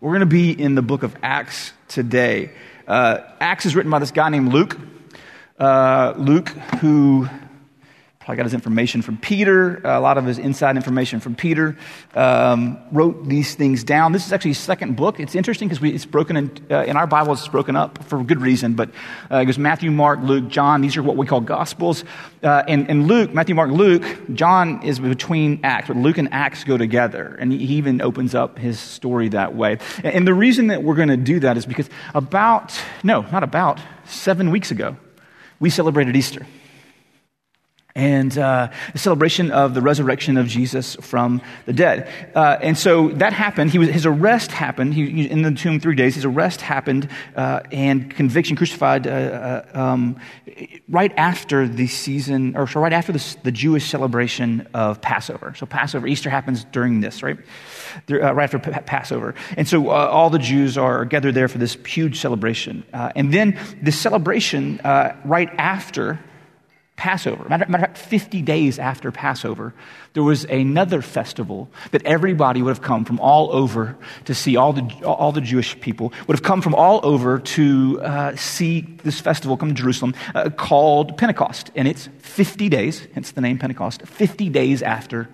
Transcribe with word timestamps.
We're 0.00 0.10
going 0.10 0.20
to 0.20 0.26
be 0.26 0.50
in 0.50 0.74
the 0.74 0.82
book 0.82 1.02
of 1.02 1.16
Acts 1.22 1.72
today. 1.88 2.50
Uh, 2.86 3.18
Acts 3.40 3.64
is 3.64 3.76
written 3.76 3.90
by 3.90 4.00
this 4.00 4.10
guy 4.10 4.28
named 4.28 4.52
Luke. 4.52 4.76
Uh, 5.58 6.14
Luke, 6.18 6.48
who 6.80 7.28
probably 8.24 8.38
got 8.38 8.44
his 8.44 8.54
information 8.54 9.02
from 9.02 9.18
Peter, 9.18 9.82
a 9.84 10.00
lot 10.00 10.16
of 10.16 10.24
his 10.24 10.38
inside 10.38 10.76
information 10.76 11.20
from 11.20 11.34
Peter, 11.34 11.76
um, 12.14 12.78
wrote 12.90 13.28
these 13.28 13.54
things 13.54 13.84
down. 13.84 14.12
This 14.12 14.24
is 14.24 14.32
actually 14.32 14.52
his 14.52 14.58
second 14.58 14.96
book. 14.96 15.20
It's 15.20 15.34
interesting 15.34 15.68
because 15.68 15.84
it's 15.84 16.06
broken 16.06 16.38
in, 16.38 16.66
uh, 16.70 16.84
in 16.84 16.96
our 16.96 17.06
Bibles, 17.06 17.40
it's 17.40 17.48
broken 17.48 17.76
up 17.76 18.02
for 18.04 18.24
good 18.24 18.40
reason, 18.40 18.74
but 18.74 18.88
uh, 19.30 19.38
it 19.38 19.44
goes 19.44 19.58
Matthew, 19.58 19.90
Mark, 19.90 20.20
Luke, 20.22 20.48
John. 20.48 20.80
These 20.80 20.96
are 20.96 21.02
what 21.02 21.18
we 21.18 21.26
call 21.26 21.42
Gospels. 21.42 22.02
Uh, 22.42 22.62
and, 22.66 22.88
and 22.88 23.08
Luke, 23.08 23.34
Matthew, 23.34 23.54
Mark, 23.54 23.70
Luke, 23.70 24.02
John 24.32 24.82
is 24.82 24.98
between 24.98 25.60
Acts, 25.62 25.88
but 25.88 25.98
Luke 25.98 26.16
and 26.16 26.32
Acts 26.32 26.64
go 26.64 26.78
together. 26.78 27.36
And 27.38 27.52
he 27.52 27.76
even 27.76 28.00
opens 28.00 28.34
up 28.34 28.58
his 28.58 28.80
story 28.80 29.28
that 29.30 29.54
way. 29.54 29.76
And 30.02 30.26
the 30.26 30.34
reason 30.34 30.68
that 30.68 30.82
we're 30.82 30.96
going 30.96 31.08
to 31.08 31.18
do 31.18 31.40
that 31.40 31.58
is 31.58 31.66
because 31.66 31.90
about, 32.14 32.72
no, 33.02 33.20
not 33.20 33.42
about, 33.42 33.80
seven 34.06 34.50
weeks 34.50 34.70
ago, 34.70 34.96
we 35.60 35.68
celebrated 35.68 36.16
Easter 36.16 36.46
and 37.96 38.36
uh, 38.38 38.68
the 38.92 38.98
celebration 38.98 39.52
of 39.52 39.72
the 39.74 39.80
resurrection 39.80 40.36
of 40.36 40.48
Jesus 40.48 40.96
from 40.96 41.40
the 41.64 41.72
dead. 41.72 42.10
Uh, 42.34 42.58
and 42.60 42.76
so 42.76 43.10
that 43.10 43.32
happened. 43.32 43.70
He 43.70 43.78
was, 43.78 43.88
his 43.88 44.04
arrest 44.04 44.50
happened. 44.50 44.94
He, 44.94 45.08
he, 45.10 45.30
in 45.30 45.42
the 45.42 45.52
tomb 45.52 45.78
three 45.78 45.94
days. 45.94 46.16
His 46.16 46.24
arrest 46.24 46.60
happened 46.60 47.08
uh, 47.36 47.60
and 47.70 48.10
conviction, 48.10 48.56
crucified 48.56 49.06
uh, 49.06 49.10
uh, 49.10 49.78
um, 49.80 50.18
right 50.88 51.12
after 51.16 51.68
the 51.68 51.86
season, 51.86 52.56
or 52.56 52.66
so 52.66 52.80
right 52.80 52.92
after 52.92 53.12
the, 53.12 53.36
the, 53.44 53.52
Jewish 53.52 53.88
celebration 53.88 54.66
of 54.74 55.00
Passover. 55.00 55.54
So 55.56 55.64
Passover, 55.64 56.08
Easter 56.08 56.30
happens 56.30 56.64
during 56.64 57.00
this, 57.00 57.22
right? 57.22 57.38
Uh, 58.10 58.34
right 58.34 58.52
after 58.52 58.58
P- 58.58 58.72
Passover. 58.86 59.36
And 59.56 59.68
so 59.68 59.90
all 59.90 60.30
the 60.30 60.40
Jews 60.40 60.76
are 60.76 61.04
gathered 61.04 61.34
there 61.34 61.46
for 61.46 61.58
this 61.58 61.76
huge 61.86 62.18
celebration. 62.18 62.82
and 62.92 63.32
then 63.32 63.56
this 63.80 63.98
celebration 64.00 64.80
right 65.24 65.50
after 65.58 66.18
Passover. 66.96 67.48
Matter, 67.48 67.66
matter 67.68 67.84
of 67.84 67.90
fact, 67.90 67.98
50 67.98 68.42
days 68.42 68.78
after 68.78 69.10
Passover, 69.10 69.74
there 70.12 70.22
was 70.22 70.44
another 70.44 71.02
festival 71.02 71.68
that 71.90 72.04
everybody 72.04 72.62
would 72.62 72.70
have 72.70 72.82
come 72.82 73.04
from 73.04 73.18
all 73.18 73.52
over 73.52 73.96
to 74.26 74.34
see, 74.34 74.56
all 74.56 74.72
the, 74.72 74.82
all 75.04 75.32
the 75.32 75.40
Jewish 75.40 75.78
people 75.80 76.12
would 76.28 76.36
have 76.36 76.44
come 76.44 76.62
from 76.62 76.74
all 76.74 77.00
over 77.02 77.40
to 77.40 78.00
uh, 78.00 78.36
see 78.36 78.82
this 79.02 79.20
festival 79.20 79.56
come 79.56 79.70
to 79.70 79.74
Jerusalem 79.74 80.14
uh, 80.34 80.50
called 80.50 81.18
Pentecost. 81.18 81.72
And 81.74 81.88
it's 81.88 82.08
50 82.18 82.68
days, 82.68 83.08
hence 83.12 83.32
the 83.32 83.40
name 83.40 83.58
Pentecost, 83.58 84.02
50 84.02 84.48
days 84.50 84.80
after 84.80 85.28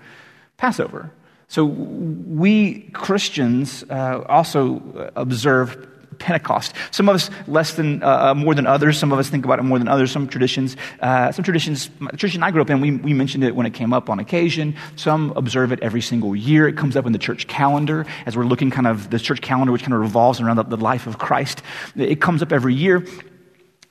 Passover. 0.56 1.12
So 1.48 1.64
we 1.64 2.88
Christians 2.92 3.84
uh, 3.90 4.24
also 4.28 5.10
observe 5.14 5.89
Pentecost. 6.20 6.74
Some 6.92 7.08
of 7.08 7.16
us 7.16 7.30
less 7.48 7.74
than, 7.74 8.02
uh, 8.02 8.30
uh, 8.30 8.34
more 8.34 8.54
than 8.54 8.66
others. 8.66 8.98
Some 8.98 9.10
of 9.12 9.18
us 9.18 9.28
think 9.28 9.44
about 9.44 9.58
it 9.58 9.62
more 9.62 9.78
than 9.78 9.88
others. 9.88 10.12
Some 10.12 10.28
traditions, 10.28 10.76
uh, 11.00 11.32
some 11.32 11.42
traditions, 11.42 11.90
the 11.98 12.16
tradition 12.16 12.42
I 12.42 12.52
grew 12.52 12.62
up 12.62 12.70
in, 12.70 12.80
we, 12.80 12.92
we 12.92 13.12
mentioned 13.12 13.42
it 13.42 13.56
when 13.56 13.66
it 13.66 13.74
came 13.74 13.92
up 13.92 14.08
on 14.08 14.20
occasion. 14.20 14.76
Some 14.94 15.32
observe 15.34 15.72
it 15.72 15.80
every 15.80 16.00
single 16.00 16.36
year. 16.36 16.68
It 16.68 16.76
comes 16.76 16.96
up 16.96 17.06
in 17.06 17.12
the 17.12 17.18
church 17.18 17.48
calendar 17.48 18.06
as 18.26 18.36
we're 18.36 18.44
looking 18.44 18.70
kind 18.70 18.86
of 18.86 19.10
the 19.10 19.18
church 19.18 19.40
calendar, 19.40 19.72
which 19.72 19.82
kind 19.82 19.94
of 19.94 20.00
revolves 20.00 20.40
around 20.40 20.56
the, 20.56 20.64
the 20.64 20.76
life 20.76 21.06
of 21.06 21.18
Christ. 21.18 21.62
It 21.96 22.20
comes 22.20 22.42
up 22.42 22.52
every 22.52 22.74
year. 22.74 23.04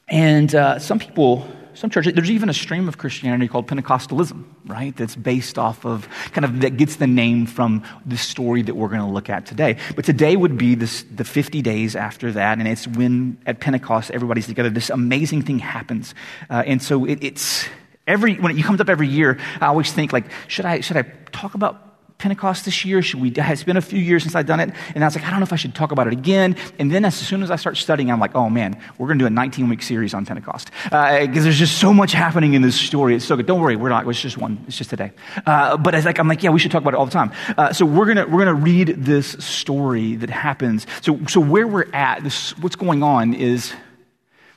And 0.08 0.54
uh, 0.56 0.80
some 0.80 0.98
people 0.98 1.48
some 1.80 1.90
churches, 1.90 2.14
there's 2.14 2.30
even 2.30 2.50
a 2.50 2.54
stream 2.54 2.90
of 2.90 2.98
Christianity 2.98 3.48
called 3.48 3.66
Pentecostalism, 3.68 4.44
right? 4.66 4.96
That's 4.98 5.16
based 5.16 5.58
off 5.58 5.86
of, 5.86 6.10
kind 6.34 6.44
of, 6.44 6.60
that 6.60 6.76
gets 6.76 6.98
the 6.98 7.08
name 7.08 7.46
from 7.46 7.84
the 8.06 8.18
story 8.18 8.62
that 8.64 8.76
we're 8.76 8.90
going 8.90 9.00
to 9.00 9.08
look 9.08 9.30
at 9.30 9.46
today. 9.46 9.78
But 9.96 10.04
today 10.04 10.36
would 10.36 10.58
be 10.58 10.76
this, 10.76 11.04
the 11.04 11.24
50 11.24 11.62
days 11.62 11.96
after 11.96 12.34
that, 12.34 12.60
and 12.60 12.68
it's 12.68 12.86
when 12.86 13.38
at 13.46 13.62
Pentecost 13.62 14.12
everybody's 14.12 14.48
together. 14.48 14.70
This 14.70 14.90
amazing 14.90 15.44
thing 15.44 15.60
happens. 15.60 16.14
Uh, 16.50 16.64
and 16.66 16.84
so 16.84 17.06
it, 17.06 17.24
it's, 17.24 17.66
every, 18.06 18.36
when 18.36 18.58
it 18.58 18.62
comes 18.62 18.82
up 18.82 18.90
every 18.90 19.08
year, 19.08 19.40
I 19.62 19.68
always 19.68 19.92
think, 19.92 20.12
like, 20.12 20.26
should 20.50 20.66
I, 20.66 20.82
should 20.82 20.98
I 20.98 21.04
talk 21.32 21.54
about 21.54 21.89
Pentecost 22.20 22.66
this 22.66 22.84
year? 22.84 23.02
Should 23.02 23.22
we? 23.22 23.32
It's 23.34 23.64
been 23.64 23.78
a 23.78 23.82
few 23.82 23.98
years 23.98 24.24
since 24.24 24.36
I've 24.36 24.46
done 24.46 24.60
it. 24.60 24.70
And 24.94 25.04
I 25.06 25.08
was 25.08 25.16
like, 25.16 25.24
I 25.24 25.30
don't 25.32 25.40
know 25.40 25.46
if 25.46 25.54
I 25.54 25.56
should 25.56 25.74
talk 25.74 25.94
about 25.94 26.06
it 26.06 26.12
again. 26.12 26.58
And 26.78 26.92
then 26.92 27.06
as 27.06 27.16
soon 27.16 27.42
as 27.42 27.50
I 27.50 27.56
start 27.56 27.78
studying, 27.78 28.12
I'm 28.12 28.20
like, 28.20 28.36
oh 28.36 28.50
man, 28.50 28.78
we're 28.98 29.08
going 29.08 29.18
to 29.20 29.24
do 29.24 29.28
a 29.28 29.32
19 29.32 29.70
week 29.70 29.82
series 29.82 30.14
on 30.14 30.26
Pentecost. 30.26 30.70
Because 30.84 30.94
uh, 30.94 31.28
there's 31.32 31.58
just 31.58 31.78
so 31.78 31.94
much 31.94 32.12
happening 32.12 32.56
in 32.56 32.62
this 32.62 32.76
story. 32.76 33.16
It's 33.16 33.24
so 33.24 33.38
good. 33.38 33.46
Don't 33.46 33.62
worry, 33.62 33.78
we're 33.78 33.88
not, 33.88 34.06
it's 34.06 34.22
just 34.22 34.38
one. 34.38 34.64
It's 34.68 34.78
just 34.78 34.90
today. 34.90 35.14
Uh, 35.46 35.78
but 35.78 35.96
it's 35.96 36.06
like, 36.06 36.20
I'm 36.20 36.28
like, 36.28 36.44
yeah, 36.44 36.50
we 36.50 36.60
should 36.60 36.72
talk 36.72 36.82
about 36.82 36.94
it 36.94 36.98
all 36.98 37.06
the 37.06 37.12
time. 37.12 37.32
Uh, 37.58 37.72
so 37.72 37.86
we're 37.86 38.06
going 38.06 38.18
to, 38.18 38.26
we're 38.26 38.44
to 38.46 38.54
read 38.54 38.90
this 38.98 39.32
story 39.40 40.16
that 40.18 40.30
happens. 40.30 40.86
So, 41.02 41.20
so 41.28 41.40
where 41.40 41.68
we're 41.68 41.90
at, 41.94 42.24
this, 42.24 42.58
what's 42.58 42.76
going 42.76 43.02
on 43.02 43.34
is, 43.34 43.74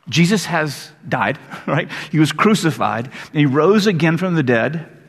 Jesus 0.08 0.46
has 0.46 0.90
died, 1.08 1.38
right? 1.68 1.88
He 2.10 2.18
was 2.18 2.32
crucified, 2.32 3.06
and 3.06 3.34
he 3.38 3.46
rose 3.46 3.86
again 3.86 4.16
from 4.16 4.34
the 4.34 4.42
dead 4.42 5.01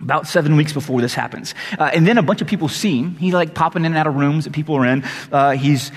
about 0.00 0.26
seven 0.26 0.56
weeks 0.56 0.72
before 0.72 1.00
this 1.00 1.14
happens. 1.14 1.54
Uh, 1.78 1.90
and 1.92 2.06
then 2.06 2.18
a 2.18 2.22
bunch 2.22 2.42
of 2.42 2.48
people 2.48 2.68
see 2.68 2.98
him. 2.98 3.16
He's 3.16 3.34
like 3.34 3.54
popping 3.54 3.84
in 3.84 3.92
and 3.92 3.96
out 3.96 4.06
of 4.06 4.14
rooms 4.16 4.44
that 4.44 4.52
people 4.52 4.76
are 4.76 4.86
in. 4.86 5.04
Uh, 5.32 5.52
he's, 5.52 5.90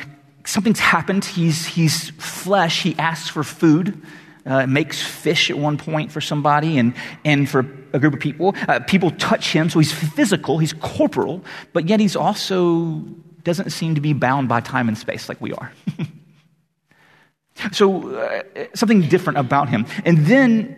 something's 0.46 0.80
happened. 0.80 1.26
He's, 1.26 1.66
he's 1.66 2.10
flesh. 2.12 2.82
He 2.82 2.98
asks 2.98 3.30
for 3.30 3.44
food. 3.44 4.02
Uh, 4.46 4.66
makes 4.66 5.02
fish 5.02 5.52
at 5.52 5.58
one 5.58 5.78
point 5.78 6.12
for 6.12 6.22
somebody 6.22 6.80
and, 6.80 6.96
and 7.26 7.48
for 7.48 7.60
a 7.94 8.00
group 8.00 8.14
of 8.14 8.20
people. 8.20 8.56
Uh, 8.68 8.80
people 8.80 9.12
touch 9.12 9.52
him, 9.52 9.70
so 9.70 9.78
he's 9.80 9.92
physical, 9.92 10.58
he's 10.58 10.74
corporal, 10.74 11.44
but 11.74 11.88
yet 11.88 12.00
he's 12.00 12.16
also 12.16 13.04
doesn't 13.44 13.72
seem 13.72 13.96
to 13.96 14.02
be 14.02 14.14
bound 14.14 14.48
by 14.48 14.62
time 14.62 14.88
and 14.88 14.98
space 14.98 15.30
like 15.30 15.40
we 15.42 15.54
are. 15.54 15.72
so 17.72 18.16
uh, 18.16 18.44
something 18.74 19.02
different 19.02 19.40
about 19.40 19.70
him. 19.70 19.86
And 20.06 20.26
then 20.26 20.76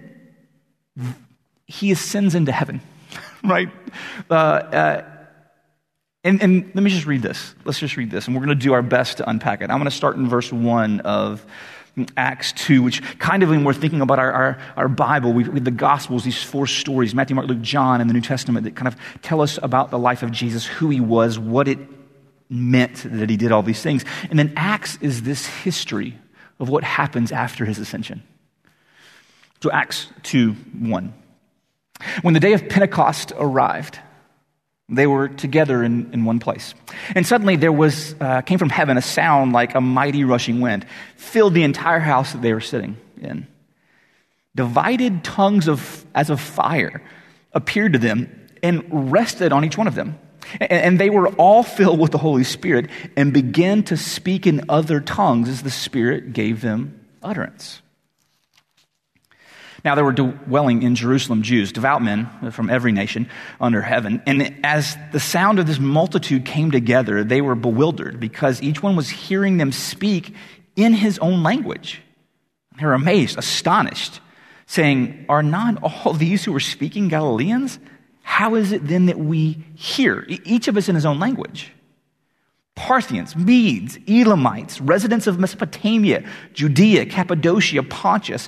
he 1.67 1.91
ascends 1.91 2.35
into 2.35 2.51
heaven. 2.51 2.81
right? 3.43 3.69
Uh, 4.29 4.33
uh, 4.33 5.05
and, 6.23 6.41
and 6.41 6.71
let 6.75 6.83
me 6.83 6.89
just 6.89 7.05
read 7.05 7.21
this. 7.21 7.55
Let's 7.65 7.79
just 7.79 7.97
read 7.97 8.11
this, 8.11 8.27
and 8.27 8.35
we're 8.35 8.45
going 8.45 8.57
to 8.57 8.63
do 8.63 8.73
our 8.73 8.83
best 8.83 9.17
to 9.17 9.29
unpack 9.29 9.61
it. 9.61 9.69
I'm 9.69 9.77
going 9.77 9.85
to 9.85 9.91
start 9.91 10.17
in 10.17 10.27
verse 10.27 10.51
1 10.51 10.99
of 11.01 11.45
Acts 12.15 12.53
2, 12.53 12.83
which 12.83 13.01
kind 13.17 13.41
of 13.43 13.49
when 13.49 13.63
we're 13.63 13.73
thinking 13.73 14.01
about 14.01 14.19
our, 14.19 14.31
our, 14.31 14.57
our 14.77 14.87
Bible, 14.87 15.33
we, 15.33 15.43
the 15.43 15.71
Gospels, 15.71 16.23
these 16.23 16.41
four 16.41 16.67
stories 16.67 17.15
Matthew, 17.15 17.35
Mark, 17.35 17.47
Luke, 17.47 17.61
John, 17.61 18.01
in 18.01 18.07
the 18.07 18.13
New 18.13 18.21
Testament 18.21 18.65
that 18.65 18.75
kind 18.75 18.87
of 18.87 18.95
tell 19.21 19.41
us 19.41 19.57
about 19.61 19.89
the 19.89 19.99
life 19.99 20.21
of 20.21 20.31
Jesus, 20.31 20.65
who 20.65 20.89
he 20.89 20.99
was, 20.99 21.39
what 21.39 21.67
it 21.67 21.79
meant 22.49 23.03
that 23.09 23.29
he 23.29 23.37
did 23.37 23.51
all 23.51 23.63
these 23.63 23.81
things. 23.81 24.05
And 24.29 24.37
then 24.37 24.53
Acts 24.55 24.97
is 25.01 25.23
this 25.23 25.45
history 25.45 26.17
of 26.59 26.69
what 26.69 26.83
happens 26.83 27.31
after 27.31 27.65
his 27.65 27.79
ascension. 27.79 28.21
So, 29.61 29.71
Acts 29.71 30.07
2 30.23 30.53
1. 30.53 31.13
When 32.21 32.33
the 32.33 32.39
day 32.39 32.53
of 32.53 32.67
Pentecost 32.69 33.33
arrived, 33.37 33.99
they 34.91 35.07
were 35.07 35.29
together 35.29 35.83
in, 35.83 36.11
in 36.13 36.25
one 36.25 36.39
place. 36.39 36.73
And 37.15 37.25
suddenly 37.25 37.55
there 37.55 37.71
was, 37.71 38.13
uh, 38.19 38.41
came 38.41 38.59
from 38.59 38.69
heaven 38.69 38.97
a 38.97 39.01
sound 39.01 39.53
like 39.53 39.73
a 39.73 39.81
mighty 39.81 40.25
rushing 40.25 40.59
wind, 40.59 40.85
filled 41.15 41.53
the 41.53 41.63
entire 41.63 41.99
house 41.99 42.33
that 42.33 42.41
they 42.41 42.53
were 42.53 42.59
sitting 42.59 42.97
in. 43.21 43.47
Divided 44.53 45.23
tongues 45.23 45.69
of, 45.69 46.05
as 46.13 46.29
of 46.29 46.41
fire 46.41 47.01
appeared 47.53 47.93
to 47.93 47.99
them 47.99 48.29
and 48.61 49.11
rested 49.11 49.53
on 49.53 49.63
each 49.63 49.77
one 49.77 49.87
of 49.87 49.95
them. 49.95 50.19
And, 50.59 50.71
and 50.71 50.99
they 50.99 51.09
were 51.09 51.29
all 51.29 51.63
filled 51.63 51.99
with 51.99 52.11
the 52.11 52.17
Holy 52.17 52.43
Spirit 52.43 52.89
and 53.15 53.31
began 53.31 53.83
to 53.83 53.95
speak 53.95 54.45
in 54.45 54.65
other 54.67 54.99
tongues 54.99 55.47
as 55.47 55.63
the 55.63 55.71
Spirit 55.71 56.33
gave 56.33 56.59
them 56.59 56.99
utterance. 57.23 57.81
Now 59.83 59.95
there 59.95 60.05
were 60.05 60.11
dwelling 60.11 60.83
in 60.83 60.95
Jerusalem 60.95 61.41
Jews, 61.41 61.71
devout 61.71 62.03
men 62.03 62.51
from 62.51 62.69
every 62.69 62.91
nation 62.91 63.27
under 63.59 63.81
heaven. 63.81 64.21
And 64.25 64.59
as 64.63 64.95
the 65.11 65.19
sound 65.19 65.59
of 65.59 65.67
this 65.67 65.79
multitude 65.79 66.45
came 66.45 66.71
together, 66.71 67.23
they 67.23 67.41
were 67.41 67.55
bewildered 67.55 68.19
because 68.19 68.61
each 68.61 68.83
one 68.83 68.95
was 68.95 69.09
hearing 69.09 69.57
them 69.57 69.71
speak 69.71 70.35
in 70.75 70.93
his 70.93 71.17
own 71.19 71.43
language. 71.43 72.01
They 72.79 72.85
were 72.85 72.93
amazed, 72.93 73.37
astonished, 73.37 74.21
saying, 74.65 75.25
Are 75.27 75.43
not 75.43 75.81
all 75.83 76.13
these 76.13 76.43
who 76.43 76.55
are 76.55 76.59
speaking 76.59 77.07
Galileans? 77.07 77.79
How 78.21 78.55
is 78.55 78.71
it 78.71 78.87
then 78.87 79.07
that 79.07 79.19
we 79.19 79.63
hear, 79.75 80.25
each 80.27 80.67
of 80.67 80.77
us 80.77 80.87
in 80.89 80.95
his 80.95 81.05
own 81.05 81.19
language? 81.19 81.73
Parthians, 82.75 83.35
Medes, 83.35 83.97
Elamites, 84.07 84.79
residents 84.79 85.27
of 85.27 85.39
Mesopotamia, 85.39 86.23
Judea, 86.53 87.05
Cappadocia, 87.05 87.83
Pontus, 87.83 88.47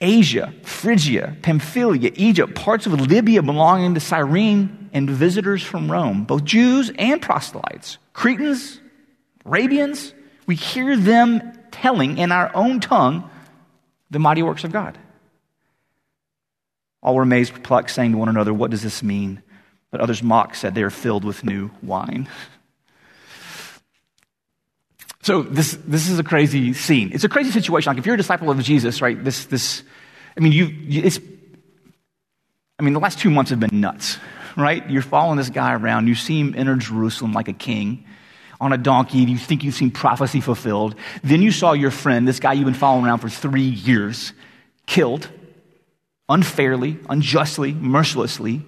Asia, 0.00 0.52
Phrygia, 0.62 1.36
Pamphylia, 1.42 2.10
Egypt, 2.14 2.54
parts 2.54 2.86
of 2.86 2.98
Libya 2.98 3.42
belonging 3.42 3.94
to 3.94 4.00
Cyrene, 4.00 4.90
and 4.92 5.08
visitors 5.08 5.62
from 5.62 5.90
Rome, 5.90 6.24
both 6.24 6.44
Jews 6.44 6.90
and 6.98 7.22
proselytes, 7.22 7.98
Cretans, 8.12 8.80
Arabians. 9.44 10.14
We 10.46 10.56
hear 10.56 10.96
them 10.96 11.52
telling 11.70 12.18
in 12.18 12.32
our 12.32 12.50
own 12.54 12.80
tongue 12.80 13.28
the 14.10 14.18
mighty 14.18 14.42
works 14.42 14.64
of 14.64 14.72
God. 14.72 14.98
All 17.02 17.14
were 17.14 17.22
amazed, 17.22 17.54
perplexed, 17.54 17.94
saying 17.94 18.12
to 18.12 18.18
one 18.18 18.28
another, 18.28 18.52
What 18.52 18.70
does 18.70 18.82
this 18.82 19.02
mean? 19.02 19.42
But 19.90 20.00
others 20.00 20.22
mocked, 20.22 20.56
said, 20.56 20.74
They 20.74 20.82
are 20.82 20.90
filled 20.90 21.24
with 21.24 21.44
new 21.44 21.70
wine. 21.82 22.28
So 25.22 25.42
this, 25.42 25.76
this 25.86 26.08
is 26.08 26.18
a 26.18 26.24
crazy 26.24 26.72
scene. 26.72 27.10
It's 27.12 27.24
a 27.24 27.28
crazy 27.28 27.50
situation. 27.50 27.90
Like 27.90 27.98
if 27.98 28.06
you're 28.06 28.14
a 28.14 28.18
disciple 28.18 28.50
of 28.50 28.58
Jesus, 28.62 29.02
right, 29.02 29.22
this, 29.22 29.44
this, 29.46 29.82
I 30.36 30.40
mean, 30.40 30.52
you, 30.52 30.74
it's, 30.88 31.20
I 32.78 32.82
mean, 32.82 32.94
the 32.94 33.00
last 33.00 33.18
two 33.18 33.30
months 33.30 33.50
have 33.50 33.60
been 33.60 33.80
nuts, 33.80 34.18
right? 34.56 34.88
You're 34.88 35.02
following 35.02 35.36
this 35.36 35.50
guy 35.50 35.74
around. 35.74 36.06
You 36.06 36.14
see 36.14 36.40
him 36.40 36.54
enter 36.56 36.76
Jerusalem 36.76 37.32
like 37.32 37.48
a 37.48 37.52
king 37.52 38.06
on 38.60 38.72
a 38.72 38.78
donkey. 38.78 39.18
You 39.18 39.36
think 39.36 39.62
you've 39.62 39.74
seen 39.74 39.90
prophecy 39.90 40.40
fulfilled. 40.40 40.94
Then 41.22 41.42
you 41.42 41.50
saw 41.50 41.72
your 41.72 41.90
friend, 41.90 42.26
this 42.26 42.40
guy 42.40 42.54
you've 42.54 42.64
been 42.64 42.74
following 42.74 43.04
around 43.04 43.18
for 43.18 43.28
three 43.28 43.62
years, 43.62 44.32
killed 44.86 45.28
unfairly, 46.30 46.96
unjustly, 47.10 47.74
mercilessly. 47.74 48.64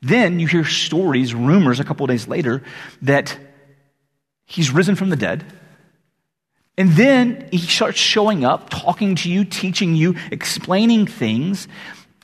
Then 0.00 0.38
you 0.38 0.46
hear 0.46 0.64
stories, 0.64 1.34
rumors 1.34 1.80
a 1.80 1.84
couple 1.84 2.06
days 2.06 2.28
later 2.28 2.62
that 3.02 3.36
he's 4.46 4.70
risen 4.70 4.94
from 4.94 5.10
the 5.10 5.16
dead. 5.16 5.44
And 6.78 6.92
then 6.92 7.48
he 7.50 7.58
starts 7.58 7.98
showing 7.98 8.44
up, 8.44 8.70
talking 8.70 9.16
to 9.16 9.30
you, 9.30 9.44
teaching 9.44 9.96
you, 9.96 10.14
explaining 10.30 11.08
things. 11.08 11.66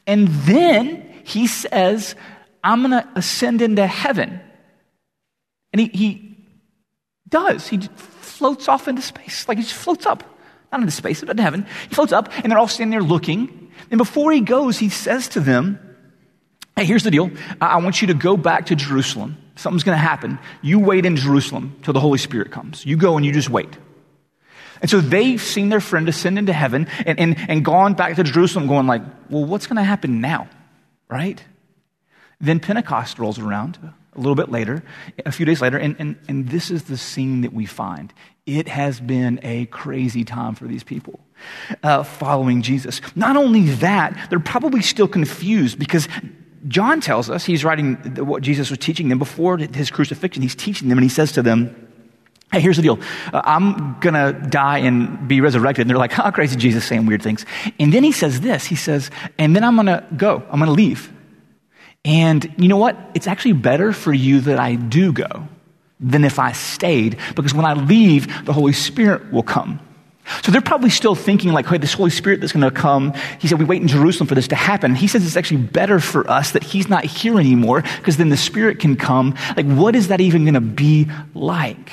And 0.06 0.28
then 0.28 1.12
he 1.24 1.48
says, 1.48 2.14
I'm 2.62 2.82
going 2.82 2.92
to 2.92 3.08
ascend 3.16 3.62
into 3.62 3.84
heaven. 3.84 4.40
And 5.72 5.80
he, 5.80 5.88
he 5.88 6.36
does. 7.28 7.66
He 7.66 7.78
floats 7.78 8.68
off 8.68 8.86
into 8.86 9.02
space. 9.02 9.48
Like 9.48 9.58
he 9.58 9.64
just 9.64 9.74
floats 9.74 10.06
up. 10.06 10.22
Not 10.70 10.82
into 10.82 10.92
space, 10.92 11.20
but 11.20 11.30
into 11.30 11.42
heaven. 11.42 11.66
He 11.88 11.94
floats 11.94 12.12
up, 12.12 12.30
and 12.38 12.50
they're 12.50 12.58
all 12.58 12.68
standing 12.68 12.92
there 12.92 13.02
looking. 13.02 13.72
And 13.90 13.98
before 13.98 14.30
he 14.30 14.40
goes, 14.40 14.78
he 14.78 14.88
says 14.88 15.28
to 15.30 15.40
them, 15.40 15.80
Hey, 16.76 16.84
here's 16.84 17.04
the 17.04 17.10
deal. 17.10 17.30
I 17.60 17.78
want 17.78 18.00
you 18.00 18.08
to 18.08 18.14
go 18.14 18.36
back 18.36 18.66
to 18.66 18.76
Jerusalem. 18.76 19.36
Something's 19.56 19.84
going 19.84 19.96
to 19.96 20.02
happen. 20.02 20.38
You 20.62 20.80
wait 20.80 21.06
in 21.06 21.16
Jerusalem 21.16 21.76
till 21.82 21.94
the 21.94 22.00
Holy 22.00 22.18
Spirit 22.18 22.50
comes. 22.50 22.84
You 22.84 22.96
go 22.96 23.16
and 23.16 23.24
you 23.24 23.30
just 23.32 23.50
wait. 23.50 23.78
And 24.84 24.90
so 24.90 25.00
they've 25.00 25.40
seen 25.40 25.70
their 25.70 25.80
friend 25.80 26.06
ascend 26.10 26.38
into 26.38 26.52
heaven 26.52 26.88
and, 27.06 27.18
and, 27.18 27.36
and 27.48 27.64
gone 27.64 27.94
back 27.94 28.16
to 28.16 28.22
Jerusalem, 28.22 28.66
going 28.66 28.86
like, 28.86 29.00
well, 29.30 29.42
what's 29.42 29.66
going 29.66 29.78
to 29.78 29.82
happen 29.82 30.20
now? 30.20 30.46
Right? 31.08 31.42
Then 32.38 32.60
Pentecost 32.60 33.18
rolls 33.18 33.38
around 33.38 33.78
a 33.82 34.18
little 34.18 34.34
bit 34.34 34.50
later, 34.50 34.82
a 35.24 35.32
few 35.32 35.46
days 35.46 35.62
later, 35.62 35.78
and, 35.78 35.96
and, 35.98 36.16
and 36.28 36.50
this 36.50 36.70
is 36.70 36.82
the 36.82 36.98
scene 36.98 37.40
that 37.40 37.54
we 37.54 37.64
find. 37.64 38.12
It 38.44 38.68
has 38.68 39.00
been 39.00 39.40
a 39.42 39.64
crazy 39.64 40.22
time 40.22 40.54
for 40.54 40.66
these 40.66 40.84
people 40.84 41.18
uh, 41.82 42.02
following 42.02 42.60
Jesus. 42.60 43.00
Not 43.16 43.38
only 43.38 43.70
that, 43.76 44.26
they're 44.28 44.38
probably 44.38 44.82
still 44.82 45.08
confused 45.08 45.78
because 45.78 46.08
John 46.68 47.00
tells 47.00 47.30
us, 47.30 47.46
he's 47.46 47.64
writing 47.64 47.94
what 48.16 48.42
Jesus 48.42 48.68
was 48.68 48.78
teaching 48.80 49.08
them 49.08 49.18
before 49.18 49.56
his 49.56 49.90
crucifixion. 49.90 50.42
He's 50.42 50.54
teaching 50.54 50.90
them, 50.90 50.98
and 50.98 51.02
he 51.02 51.08
says 51.08 51.32
to 51.32 51.42
them, 51.42 51.83
Hey, 52.54 52.60
here's 52.60 52.76
the 52.76 52.82
deal. 52.82 53.00
Uh, 53.32 53.42
I'm 53.44 53.98
going 53.98 54.14
to 54.14 54.32
die 54.48 54.78
and 54.78 55.26
be 55.26 55.40
resurrected. 55.40 55.82
And 55.82 55.90
they're 55.90 55.98
like, 55.98 56.12
how 56.12 56.22
oh, 56.26 56.30
crazy 56.30 56.54
Jesus 56.54 56.84
saying 56.84 57.04
weird 57.04 57.20
things. 57.20 57.44
And 57.80 57.92
then 57.92 58.04
he 58.04 58.12
says 58.12 58.42
this. 58.42 58.64
He 58.64 58.76
says, 58.76 59.10
and 59.40 59.56
then 59.56 59.64
I'm 59.64 59.74
going 59.74 59.86
to 59.86 60.06
go. 60.16 60.40
I'm 60.48 60.60
going 60.60 60.68
to 60.68 60.70
leave. 60.70 61.12
And 62.04 62.54
you 62.56 62.68
know 62.68 62.76
what? 62.76 62.96
It's 63.12 63.26
actually 63.26 63.54
better 63.54 63.92
for 63.92 64.12
you 64.12 64.40
that 64.42 64.60
I 64.60 64.76
do 64.76 65.12
go 65.12 65.48
than 65.98 66.22
if 66.22 66.38
I 66.38 66.52
stayed 66.52 67.18
because 67.34 67.52
when 67.52 67.64
I 67.64 67.72
leave, 67.72 68.44
the 68.44 68.52
Holy 68.52 68.72
Spirit 68.72 69.32
will 69.32 69.42
come. 69.42 69.80
So 70.44 70.52
they're 70.52 70.60
probably 70.60 70.90
still 70.90 71.16
thinking 71.16 71.52
like, 71.52 71.66
hey, 71.66 71.78
this 71.78 71.94
Holy 71.94 72.10
Spirit 72.10 72.40
that's 72.40 72.52
going 72.52 72.62
to 72.62 72.70
come. 72.70 73.14
He 73.40 73.48
said, 73.48 73.58
we 73.58 73.64
wait 73.64 73.82
in 73.82 73.88
Jerusalem 73.88 74.28
for 74.28 74.36
this 74.36 74.46
to 74.48 74.54
happen. 74.54 74.94
He 74.94 75.08
says 75.08 75.26
it's 75.26 75.36
actually 75.36 75.62
better 75.62 75.98
for 75.98 76.30
us 76.30 76.52
that 76.52 76.62
he's 76.62 76.88
not 76.88 77.04
here 77.04 77.40
anymore 77.40 77.82
because 77.98 78.16
then 78.16 78.28
the 78.28 78.36
Spirit 78.36 78.78
can 78.78 78.94
come. 78.94 79.34
Like, 79.56 79.66
what 79.66 79.96
is 79.96 80.06
that 80.06 80.20
even 80.20 80.44
going 80.44 80.54
to 80.54 80.60
be 80.60 81.10
like? 81.34 81.90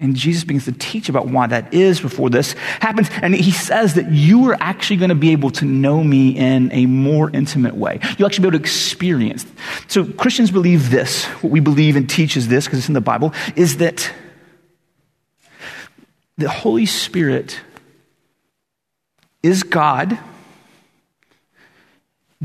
And 0.00 0.14
Jesus 0.14 0.44
begins 0.44 0.66
to 0.66 0.72
teach 0.72 1.08
about 1.08 1.26
why 1.26 1.48
that 1.48 1.74
is 1.74 2.00
before 2.00 2.30
this 2.30 2.52
happens. 2.80 3.08
And 3.20 3.34
he 3.34 3.50
says 3.50 3.94
that 3.94 4.12
you 4.12 4.48
are 4.50 4.56
actually 4.60 4.98
going 4.98 5.08
to 5.08 5.16
be 5.16 5.32
able 5.32 5.50
to 5.50 5.64
know 5.64 6.04
me 6.04 6.36
in 6.36 6.70
a 6.70 6.86
more 6.86 7.30
intimate 7.30 7.74
way. 7.74 7.98
You'll 8.16 8.26
actually 8.26 8.42
be 8.42 8.48
able 8.48 8.58
to 8.58 8.62
experience. 8.62 9.44
So 9.88 10.04
Christians 10.04 10.52
believe 10.52 10.90
this. 10.90 11.24
What 11.42 11.50
we 11.50 11.58
believe 11.58 11.96
and 11.96 12.08
teach 12.08 12.36
is 12.36 12.46
this, 12.46 12.66
because 12.66 12.78
it's 12.78 12.88
in 12.88 12.94
the 12.94 13.00
Bible, 13.00 13.34
is 13.56 13.78
that 13.78 14.12
the 16.36 16.48
Holy 16.48 16.86
Spirit 16.86 17.60
is 19.42 19.64
God 19.64 20.16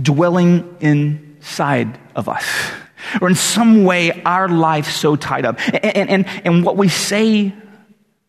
dwelling 0.01 0.75
inside 0.79 1.99
of 2.15 2.27
us. 2.27 2.71
Or 3.21 3.29
in 3.29 3.35
some 3.35 3.83
way, 3.83 4.21
our 4.23 4.47
life 4.47 4.89
so 4.89 5.15
tied 5.15 5.45
up. 5.45 5.59
And, 5.73 6.09
and, 6.09 6.25
and 6.45 6.65
what 6.65 6.77
we 6.77 6.89
say 6.89 7.53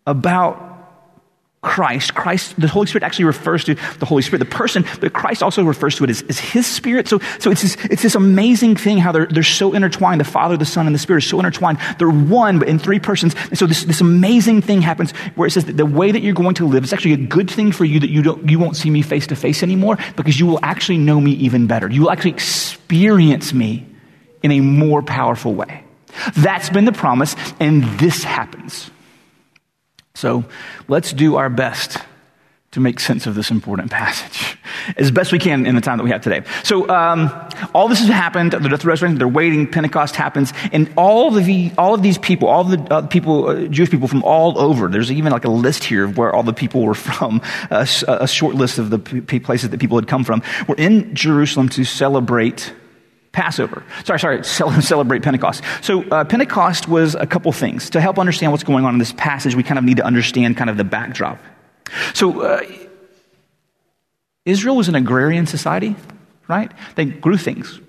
about 0.06 0.74
Christ. 1.64 2.14
Christ, 2.14 2.60
the 2.60 2.68
Holy 2.68 2.86
Spirit 2.86 3.02
actually 3.02 3.24
refers 3.24 3.64
to 3.64 3.74
the 3.98 4.04
Holy 4.04 4.22
Spirit, 4.22 4.40
the 4.40 4.44
person, 4.44 4.84
but 5.00 5.14
Christ 5.14 5.42
also 5.42 5.64
refers 5.64 5.96
to 5.96 6.04
it 6.04 6.10
as, 6.10 6.22
as 6.28 6.38
His 6.38 6.66
Spirit. 6.66 7.08
So, 7.08 7.20
so 7.38 7.50
it's, 7.50 7.62
this, 7.62 7.76
it's 7.86 8.02
this 8.02 8.14
amazing 8.14 8.76
thing 8.76 8.98
how 8.98 9.12
they're, 9.12 9.26
they're 9.26 9.42
so 9.42 9.72
intertwined. 9.72 10.20
The 10.20 10.24
Father, 10.24 10.58
the 10.58 10.66
Son, 10.66 10.86
and 10.86 10.94
the 10.94 10.98
Spirit 10.98 11.24
are 11.24 11.26
so 11.26 11.38
intertwined. 11.38 11.78
They're 11.98 12.10
one, 12.10 12.58
but 12.58 12.68
in 12.68 12.78
three 12.78 13.00
persons. 13.00 13.34
And 13.48 13.58
so 13.58 13.66
this, 13.66 13.82
this 13.84 14.02
amazing 14.02 14.60
thing 14.60 14.82
happens 14.82 15.12
where 15.36 15.48
it 15.48 15.52
says 15.52 15.64
that 15.64 15.78
the 15.78 15.86
way 15.86 16.12
that 16.12 16.20
you're 16.20 16.34
going 16.34 16.54
to 16.56 16.66
live 16.66 16.84
is 16.84 16.92
actually 16.92 17.14
a 17.14 17.16
good 17.16 17.50
thing 17.50 17.72
for 17.72 17.86
you 17.86 17.98
that 17.98 18.10
you, 18.10 18.22
don't, 18.22 18.48
you 18.48 18.58
won't 18.58 18.76
see 18.76 18.90
me 18.90 19.00
face 19.00 19.26
to 19.28 19.34
face 19.34 19.62
anymore 19.62 19.96
because 20.16 20.38
you 20.38 20.46
will 20.46 20.60
actually 20.62 20.98
know 20.98 21.18
me 21.18 21.32
even 21.32 21.66
better. 21.66 21.90
You 21.90 22.02
will 22.02 22.10
actually 22.10 22.32
experience 22.32 23.54
me 23.54 23.86
in 24.44 24.52
a 24.52 24.60
more 24.60 25.02
powerful 25.02 25.54
way. 25.54 25.82
That's 26.36 26.70
been 26.70 26.84
the 26.84 26.92
promise, 26.92 27.34
and 27.58 27.82
this 27.98 28.22
happens. 28.22 28.90
So 30.14 30.44
let's 30.86 31.12
do 31.12 31.36
our 31.36 31.48
best 31.48 31.98
to 32.72 32.80
make 32.80 33.00
sense 33.00 33.26
of 33.26 33.34
this 33.34 33.50
important 33.50 33.90
passage 33.90 34.58
as 34.96 35.10
best 35.10 35.32
we 35.32 35.38
can 35.38 35.64
in 35.64 35.74
the 35.76 35.80
time 35.80 35.96
that 35.96 36.04
we 36.04 36.10
have 36.10 36.20
today. 36.20 36.42
So 36.62 36.88
um, 36.88 37.30
all 37.72 37.88
this 37.88 38.00
has 38.00 38.08
happened. 38.08 38.52
The 38.52 38.58
death, 38.58 38.72
of 38.72 38.80
the 38.82 38.88
resurrection. 38.88 39.16
They're 39.16 39.26
waiting. 39.26 39.66
Pentecost 39.66 40.14
happens, 40.14 40.52
and 40.72 40.92
all 40.96 41.36
of 41.36 41.44
the 41.46 41.72
all 41.78 41.94
of 41.94 42.02
these 42.02 42.18
people, 42.18 42.48
all 42.48 42.64
the 42.64 42.78
uh, 42.92 43.06
people, 43.06 43.46
uh, 43.46 43.66
Jewish 43.68 43.90
people 43.90 44.08
from 44.08 44.22
all 44.24 44.58
over. 44.58 44.88
There's 44.88 45.10
even 45.10 45.32
like 45.32 45.46
a 45.46 45.50
list 45.50 45.84
here 45.84 46.04
of 46.04 46.18
where 46.18 46.34
all 46.34 46.42
the 46.42 46.52
people 46.52 46.82
were 46.82 46.94
from. 47.08 47.40
a, 47.70 47.88
a 48.08 48.28
short 48.28 48.56
list 48.56 48.78
of 48.78 48.90
the 48.90 48.98
p- 48.98 49.40
places 49.40 49.70
that 49.70 49.80
people 49.80 49.96
had 49.96 50.06
come 50.06 50.22
from. 50.22 50.42
Were 50.68 50.76
in 50.76 51.14
Jerusalem 51.14 51.70
to 51.70 51.84
celebrate 51.84 52.74
Passover. 53.34 53.82
Sorry, 54.04 54.18
sorry, 54.18 54.44
celebrate 54.82 55.22
Pentecost. 55.22 55.62
So, 55.82 56.02
uh, 56.04 56.24
Pentecost 56.24 56.88
was 56.88 57.14
a 57.14 57.26
couple 57.26 57.52
things. 57.52 57.90
To 57.90 58.00
help 58.00 58.18
understand 58.18 58.52
what's 58.52 58.64
going 58.64 58.84
on 58.86 58.94
in 58.94 58.98
this 58.98 59.12
passage, 59.12 59.54
we 59.54 59.62
kind 59.62 59.78
of 59.78 59.84
need 59.84 59.98
to 59.98 60.04
understand 60.04 60.56
kind 60.56 60.70
of 60.70 60.76
the 60.76 60.84
backdrop. 60.84 61.38
So, 62.14 62.40
uh, 62.40 62.62
Israel 64.44 64.76
was 64.76 64.88
an 64.88 64.94
agrarian 64.94 65.46
society, 65.46 65.96
right? 66.48 66.70
They 66.94 67.04
grew 67.06 67.36
things. 67.36 67.80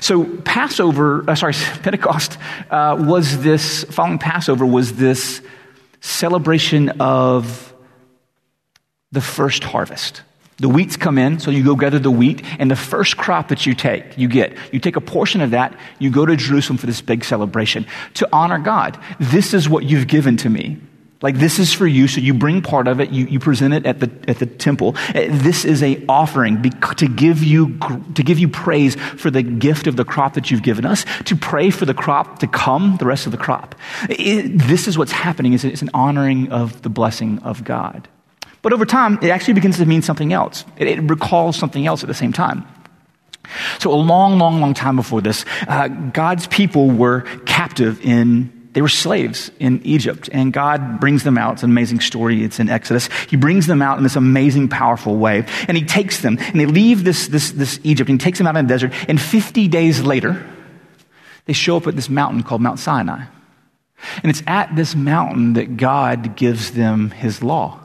So, 0.00 0.24
Passover, 0.24 1.28
uh, 1.28 1.34
sorry, 1.34 1.52
Pentecost 1.82 2.38
uh, 2.70 2.96
was 2.98 3.42
this, 3.42 3.84
following 3.84 4.18
Passover, 4.18 4.64
was 4.64 4.94
this 4.94 5.42
celebration 6.00 7.00
of 7.00 7.74
the 9.12 9.20
first 9.20 9.64
harvest. 9.64 10.22
The 10.58 10.68
wheats 10.68 10.96
come 10.96 11.18
in, 11.18 11.40
so 11.40 11.50
you 11.50 11.64
go 11.64 11.74
gather 11.74 11.98
the 11.98 12.10
wheat, 12.10 12.42
and 12.60 12.70
the 12.70 12.76
first 12.76 13.16
crop 13.16 13.48
that 13.48 13.66
you 13.66 13.74
take, 13.74 14.16
you 14.16 14.28
get. 14.28 14.56
You 14.72 14.78
take 14.78 14.96
a 14.96 15.00
portion 15.00 15.40
of 15.40 15.50
that, 15.50 15.76
you 15.98 16.10
go 16.10 16.24
to 16.24 16.36
Jerusalem 16.36 16.78
for 16.78 16.86
this 16.86 17.00
big 17.00 17.24
celebration 17.24 17.86
to 18.14 18.28
honor 18.32 18.58
God. 18.58 18.98
This 19.18 19.52
is 19.52 19.68
what 19.68 19.84
you've 19.84 20.06
given 20.06 20.36
to 20.38 20.48
me. 20.48 20.78
Like 21.22 21.38
this 21.38 21.58
is 21.58 21.72
for 21.72 21.86
you, 21.86 22.06
so 22.06 22.20
you 22.20 22.34
bring 22.34 22.60
part 22.60 22.86
of 22.86 23.00
it, 23.00 23.10
you, 23.10 23.24
you 23.24 23.40
present 23.40 23.72
it 23.72 23.86
at 23.86 23.98
the, 23.98 24.10
at 24.28 24.38
the 24.38 24.46
temple. 24.46 24.94
Uh, 25.08 25.24
this 25.28 25.64
is 25.64 25.82
a 25.82 26.04
offering 26.06 26.62
to 26.62 27.08
give 27.08 27.42
you, 27.42 27.78
to 28.14 28.22
give 28.22 28.38
you 28.38 28.46
praise 28.46 28.94
for 28.94 29.30
the 29.30 29.42
gift 29.42 29.86
of 29.86 29.96
the 29.96 30.04
crop 30.04 30.34
that 30.34 30.50
you've 30.50 30.62
given 30.62 30.84
us, 30.84 31.06
to 31.24 31.34
pray 31.34 31.70
for 31.70 31.86
the 31.86 31.94
crop 31.94 32.40
to 32.40 32.46
come, 32.46 32.96
the 32.98 33.06
rest 33.06 33.24
of 33.24 33.32
the 33.32 33.38
crop. 33.38 33.74
It, 34.10 34.58
this 34.68 34.86
is 34.86 34.98
what's 34.98 35.12
happening, 35.12 35.54
is 35.54 35.64
it's 35.64 35.82
an 35.82 35.90
honoring 35.94 36.52
of 36.52 36.82
the 36.82 36.90
blessing 36.90 37.38
of 37.38 37.64
God. 37.64 38.06
But 38.64 38.72
over 38.72 38.86
time, 38.86 39.18
it 39.20 39.28
actually 39.28 39.54
begins 39.54 39.76
to 39.76 39.84
mean 39.84 40.00
something 40.00 40.32
else. 40.32 40.64
It, 40.78 40.88
it 40.88 41.00
recalls 41.02 41.54
something 41.54 41.86
else 41.86 42.02
at 42.02 42.08
the 42.08 42.14
same 42.14 42.32
time. 42.32 42.66
So, 43.78 43.92
a 43.92 43.94
long, 43.94 44.38
long, 44.38 44.58
long 44.58 44.72
time 44.72 44.96
before 44.96 45.20
this, 45.20 45.44
uh, 45.68 45.88
God's 45.88 46.46
people 46.46 46.90
were 46.90 47.20
captive 47.44 48.02
in 48.04 48.50
they 48.72 48.82
were 48.82 48.88
slaves 48.88 49.52
in 49.60 49.80
Egypt, 49.84 50.28
and 50.32 50.52
God 50.52 50.98
brings 50.98 51.22
them 51.22 51.38
out. 51.38 51.52
It's 51.52 51.62
an 51.62 51.70
amazing 51.70 52.00
story. 52.00 52.42
It's 52.42 52.58
in 52.58 52.68
Exodus. 52.68 53.08
He 53.28 53.36
brings 53.36 53.68
them 53.68 53.80
out 53.80 53.98
in 53.98 54.02
this 54.02 54.16
amazing, 54.16 54.68
powerful 54.68 55.16
way, 55.16 55.44
and 55.68 55.76
He 55.76 55.84
takes 55.84 56.22
them, 56.22 56.38
and 56.40 56.58
they 56.58 56.66
leave 56.66 57.04
this, 57.04 57.28
this, 57.28 57.52
this 57.52 57.78
Egypt, 57.84 58.10
and 58.10 58.20
He 58.20 58.24
takes 58.24 58.38
them 58.38 58.48
out 58.48 58.56
in 58.56 58.66
the 58.66 58.68
desert, 58.68 58.92
and 59.08 59.20
50 59.20 59.68
days 59.68 60.00
later, 60.00 60.44
they 61.44 61.52
show 61.52 61.76
up 61.76 61.86
at 61.86 61.94
this 61.94 62.08
mountain 62.08 62.42
called 62.42 62.62
Mount 62.62 62.80
Sinai. 62.80 63.26
And 64.22 64.30
it's 64.30 64.42
at 64.46 64.74
this 64.74 64.96
mountain 64.96 65.52
that 65.52 65.76
God 65.76 66.34
gives 66.34 66.72
them 66.72 67.10
His 67.10 67.42
law 67.42 67.83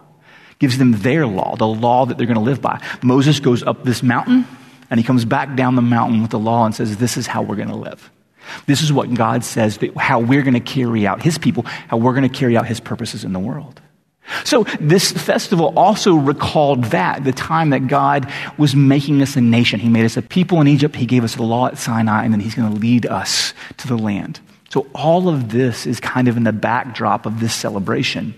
gives 0.59 0.77
them 0.77 0.91
their 0.91 1.25
law, 1.25 1.55
the 1.55 1.67
law 1.67 2.05
that 2.05 2.17
they're 2.17 2.27
going 2.27 2.35
to 2.35 2.43
live 2.43 2.61
by. 2.61 2.81
Moses 3.01 3.39
goes 3.39 3.63
up 3.63 3.83
this 3.83 4.03
mountain 4.03 4.45
and 4.89 4.99
he 4.99 5.03
comes 5.03 5.25
back 5.25 5.55
down 5.55 5.75
the 5.75 5.81
mountain 5.81 6.21
with 6.21 6.31
the 6.31 6.39
law 6.39 6.65
and 6.65 6.75
says, 6.75 6.97
This 6.97 7.17
is 7.17 7.27
how 7.27 7.41
we're 7.41 7.55
going 7.55 7.69
to 7.69 7.75
live. 7.75 8.09
This 8.65 8.81
is 8.81 8.91
what 8.91 9.13
God 9.13 9.43
says, 9.43 9.77
how 9.95 10.19
we're 10.19 10.41
going 10.41 10.55
to 10.55 10.59
carry 10.59 11.05
out 11.05 11.21
his 11.21 11.37
people, 11.37 11.63
how 11.63 11.97
we're 11.97 12.13
going 12.13 12.27
to 12.27 12.35
carry 12.35 12.57
out 12.57 12.65
his 12.65 12.79
purposes 12.79 13.23
in 13.23 13.31
the 13.33 13.39
world. 13.39 13.79
So 14.43 14.63
this 14.79 15.11
festival 15.11 15.73
also 15.77 16.15
recalled 16.15 16.85
that, 16.85 17.23
the 17.23 17.31
time 17.31 17.71
that 17.71 17.87
God 17.87 18.31
was 18.57 18.75
making 18.75 19.21
us 19.21 19.35
a 19.35 19.41
nation. 19.41 19.79
He 19.79 19.89
made 19.89 20.05
us 20.05 20.17
a 20.17 20.21
people 20.21 20.61
in 20.61 20.67
Egypt. 20.67 20.95
He 20.95 21.05
gave 21.05 21.23
us 21.23 21.35
the 21.35 21.43
law 21.43 21.67
at 21.67 21.77
Sinai, 21.77 22.23
and 22.25 22.33
then 22.33 22.39
he's 22.39 22.55
going 22.55 22.71
to 22.71 22.79
lead 22.79 23.05
us 23.05 23.53
to 23.77 23.87
the 23.87 23.97
land. 23.97 24.39
So 24.69 24.87
all 24.93 25.29
of 25.29 25.49
this 25.49 25.87
is 25.87 25.99
kind 25.99 26.27
of 26.27 26.37
in 26.37 26.43
the 26.43 26.53
backdrop 26.53 27.25
of 27.25 27.39
this 27.39 27.55
celebration 27.55 28.35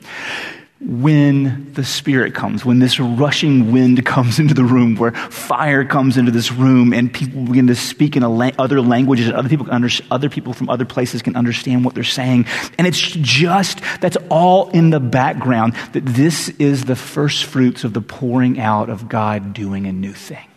when 0.83 1.71
the 1.73 1.83
Spirit 1.83 2.33
comes, 2.33 2.65
when 2.65 2.79
this 2.79 2.99
rushing 2.99 3.71
wind 3.71 4.03
comes 4.05 4.39
into 4.39 4.53
the 4.53 4.63
room, 4.63 4.95
where 4.95 5.11
fire 5.11 5.85
comes 5.85 6.17
into 6.17 6.31
this 6.31 6.51
room, 6.51 6.91
and 6.93 7.13
people 7.13 7.43
begin 7.43 7.67
to 7.67 7.75
speak 7.75 8.15
in 8.15 8.23
la- 8.23 8.51
other 8.57 8.81
languages, 8.81 9.27
and 9.27 9.35
other 9.35 9.49
people, 9.49 9.67
under- 9.69 9.89
other 10.09 10.29
people 10.29 10.53
from 10.53 10.69
other 10.69 10.85
places 10.85 11.21
can 11.21 11.35
understand 11.35 11.85
what 11.85 11.93
they're 11.93 12.03
saying. 12.03 12.45
And 12.77 12.87
it's 12.87 12.99
just, 12.99 13.81
that's 13.99 14.17
all 14.29 14.69
in 14.71 14.89
the 14.89 14.99
background, 14.99 15.75
that 15.93 16.05
this 16.05 16.49
is 16.49 16.85
the 16.85 16.95
first 16.95 17.45
fruits 17.45 17.83
of 17.83 17.93
the 17.93 18.01
pouring 18.01 18.59
out 18.59 18.89
of 18.89 19.07
God 19.07 19.53
doing 19.53 19.85
a 19.85 19.91
new 19.91 20.13
thing. 20.13 20.47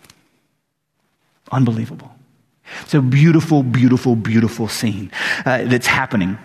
Unbelievable. 1.53 2.11
It's 2.83 2.95
a 2.95 3.03
beautiful, 3.03 3.63
beautiful, 3.63 4.17
beautiful 4.17 4.69
scene 4.69 5.13
uh, 5.45 5.65
that's 5.65 5.87
happening. 5.87 6.39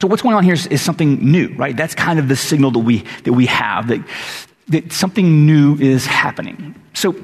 So 0.00 0.08
what's 0.08 0.22
going 0.22 0.34
on 0.34 0.44
here 0.44 0.54
is, 0.54 0.66
is, 0.66 0.82
something 0.82 1.30
new, 1.30 1.54
right? 1.56 1.76
That's 1.76 1.94
kind 1.94 2.18
of 2.18 2.28
the 2.28 2.36
signal 2.36 2.72
that 2.72 2.80
we, 2.80 3.04
that 3.22 3.32
we 3.32 3.46
have, 3.46 3.88
that, 3.88 4.04
that 4.68 4.92
something 4.92 5.46
new 5.46 5.76
is 5.76 6.04
happening. 6.04 6.74
So 6.94 7.14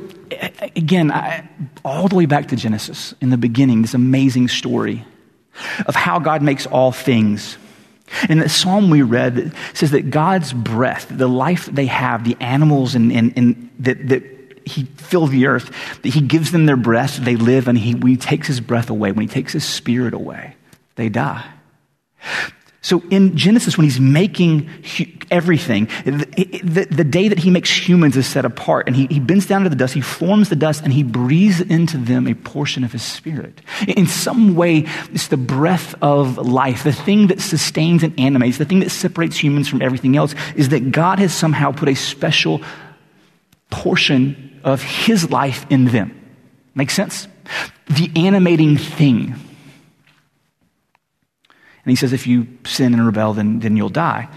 again, 0.77 1.11
I, 1.11 1.49
all 1.85 2.09
the 2.09 2.17
way 2.17 2.27
back 2.27 2.49
to 2.49 2.57
Genesis, 2.57 3.15
in 3.21 3.31
the 3.31 3.37
beginning, 3.37 3.83
this 3.83 3.95
amazing 3.95 4.49
story 4.49 5.05
of 5.87 5.95
how 5.95 6.19
God 6.19 6.43
makes 6.43 6.67
all 6.67 6.93
things. 6.93 7.59
And 8.29 8.41
the 8.41 8.49
psalm 8.49 8.91
we 8.91 9.03
read 9.03 9.55
says 9.75 9.93
that 9.93 10.11
God's 10.11 10.53
breath, 10.53 11.07
the 11.11 11.29
life 11.29 11.67
they 11.67 11.87
have, 11.87 12.25
the 12.25 12.37
animals 12.41 12.95
and, 12.95 13.13
and, 13.13 13.33
and 13.37 13.71
that, 13.81 14.09
that 14.09 14.23
he 14.65 14.85
fills 14.85 15.31
the 15.31 15.47
earth, 15.47 15.71
that 16.03 16.09
he 16.09 16.21
gives 16.21 16.51
them 16.51 16.67
their 16.67 16.77
breath, 16.77 17.17
they 17.17 17.37
live, 17.37 17.69
and 17.69 17.79
he, 17.79 17.95
when 17.95 18.09
he 18.09 18.17
takes 18.17 18.47
his 18.47 18.61
breath 18.61 18.91
away, 18.91 19.13
when 19.13 19.27
he 19.27 19.33
takes 19.33 19.53
his 19.53 19.65
spirit 19.65 20.15
away, 20.15 20.55
they 20.97 21.09
die. 21.09 21.47
So 22.83 23.03
in 23.11 23.37
Genesis, 23.37 23.77
when 23.77 23.85
he's 23.85 24.01
making 24.01 24.71
everything, 25.31 25.87
the, 26.05 26.61
the, 26.65 26.87
the, 26.87 27.05
day 27.05 27.29
that 27.29 27.39
he 27.39 27.51
makes 27.51 27.71
humans 27.71 28.17
is 28.17 28.27
set 28.27 28.47
apart, 28.47 28.87
and 28.87 28.97
he, 28.97 29.07
he 29.07 29.21
bends 29.21 29.45
down 29.45 29.65
to 29.65 29.69
the 29.69 29.77
dust, 29.77 29.93
he 29.93 30.01
forms 30.01 30.49
the 30.49 30.57
dust, 30.57 30.83
and 30.83 30.93
he 30.93 31.03
breathes 31.03 31.61
into 31.61 31.99
them 31.99 32.27
a 32.27 32.35
portion 32.35 32.83
of 32.83 32.91
his 32.91 33.03
spirit. 33.03 33.61
In 33.87 34.07
some 34.07 34.57
way, 34.57 34.87
it's 35.13 35.29
the 35.29 35.37
breath 35.37 35.95
of 36.01 36.39
life, 36.39 36.83
the 36.83 36.93
thing 36.93 37.27
that 37.27 37.43
sustains 37.43 38.03
and 38.03 38.19
animates, 38.19 38.57
the 38.57 38.65
thing 38.65 38.81
that 38.81 38.91
separates 38.91 39.37
humans 39.37 39.69
from 39.69 39.83
everything 39.83 40.17
else, 40.17 40.35
is 40.57 40.71
that 40.71 40.91
God 40.91 41.19
has 41.19 41.35
somehow 41.35 41.73
put 41.73 41.91
a 41.91 41.95
special 41.95 42.63
portion 43.69 44.59
of 44.65 44.83
his 44.83 45.31
life 45.31 45.67
in 45.69 45.85
them. 45.87 46.17
Make 46.75 46.91
sense? 46.91 47.29
The 47.89 48.11
animating 48.17 48.79
thing 48.79 49.35
and 51.85 51.91
he 51.91 51.97
says, 51.97 52.13
if 52.13 52.27
you 52.27 52.47
sin 52.65 52.93
and 52.95 53.05
rebel, 53.05 53.33
then, 53.35 53.61
then 53.61 53.77
you'll 53.77 53.89
die. 53.89 54.29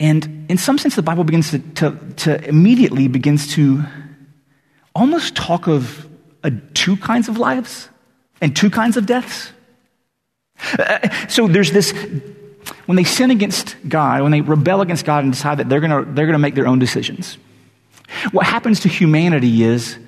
And 0.00 0.46
in 0.48 0.58
some 0.58 0.78
sense, 0.78 0.96
the 0.96 1.02
Bible 1.02 1.24
begins 1.24 1.50
to, 1.50 1.58
to, 1.58 1.98
to 2.16 2.48
immediately 2.48 3.08
begins 3.08 3.52
to 3.54 3.84
almost 4.94 5.34
talk 5.34 5.66
of 5.68 6.08
uh, 6.42 6.50
two 6.74 6.96
kinds 6.96 7.28
of 7.28 7.38
lives 7.38 7.88
and 8.40 8.54
two 8.54 8.70
kinds 8.70 8.96
of 8.96 9.06
deaths. 9.06 9.52
Uh, 10.78 11.08
so 11.28 11.48
there's 11.48 11.72
this, 11.72 11.92
when 12.86 12.96
they 12.96 13.04
sin 13.04 13.30
against 13.30 13.76
God, 13.88 14.22
when 14.22 14.32
they 14.32 14.40
rebel 14.40 14.80
against 14.80 15.04
God 15.04 15.24
and 15.24 15.32
decide 15.32 15.58
that 15.58 15.68
they're 15.68 15.80
going 15.80 16.04
to 16.04 16.12
they're 16.12 16.26
to 16.30 16.38
make 16.38 16.54
their 16.54 16.66
own 16.66 16.78
decisions, 16.78 17.38
what 18.32 18.46
happens 18.46 18.80
to 18.80 18.88
humanity 18.88 19.62
is 19.62 19.98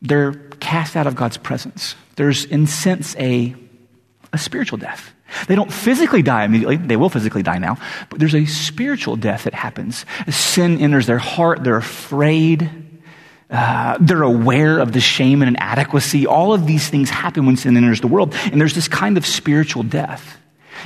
they're 0.00 0.34
cast 0.60 0.96
out 0.96 1.06
of 1.06 1.14
God's 1.14 1.36
presence. 1.36 1.96
There's, 2.16 2.44
in 2.44 2.66
sense, 2.66 3.16
a, 3.16 3.54
a 4.32 4.38
spiritual 4.38 4.78
death. 4.78 5.12
They 5.46 5.54
don't 5.54 5.72
physically 5.72 6.22
die 6.22 6.44
immediately. 6.44 6.76
They 6.76 6.96
will 6.96 7.08
physically 7.08 7.42
die 7.42 7.58
now. 7.58 7.78
But 8.08 8.18
there's 8.18 8.34
a 8.34 8.46
spiritual 8.46 9.16
death 9.16 9.44
that 9.44 9.54
happens. 9.54 10.06
Sin 10.28 10.78
enters 10.78 11.06
their 11.06 11.18
heart. 11.18 11.64
They're 11.64 11.76
afraid. 11.76 12.70
Uh, 13.50 13.98
they're 14.00 14.22
aware 14.22 14.78
of 14.78 14.92
the 14.92 15.00
shame 15.00 15.42
and 15.42 15.56
inadequacy. 15.56 16.26
All 16.26 16.52
of 16.54 16.66
these 16.66 16.88
things 16.88 17.10
happen 17.10 17.46
when 17.46 17.56
sin 17.56 17.76
enters 17.76 18.00
the 18.00 18.08
world. 18.08 18.34
And 18.34 18.60
there's 18.60 18.74
this 18.74 18.88
kind 18.88 19.16
of 19.16 19.26
spiritual 19.26 19.82
death. 19.82 20.38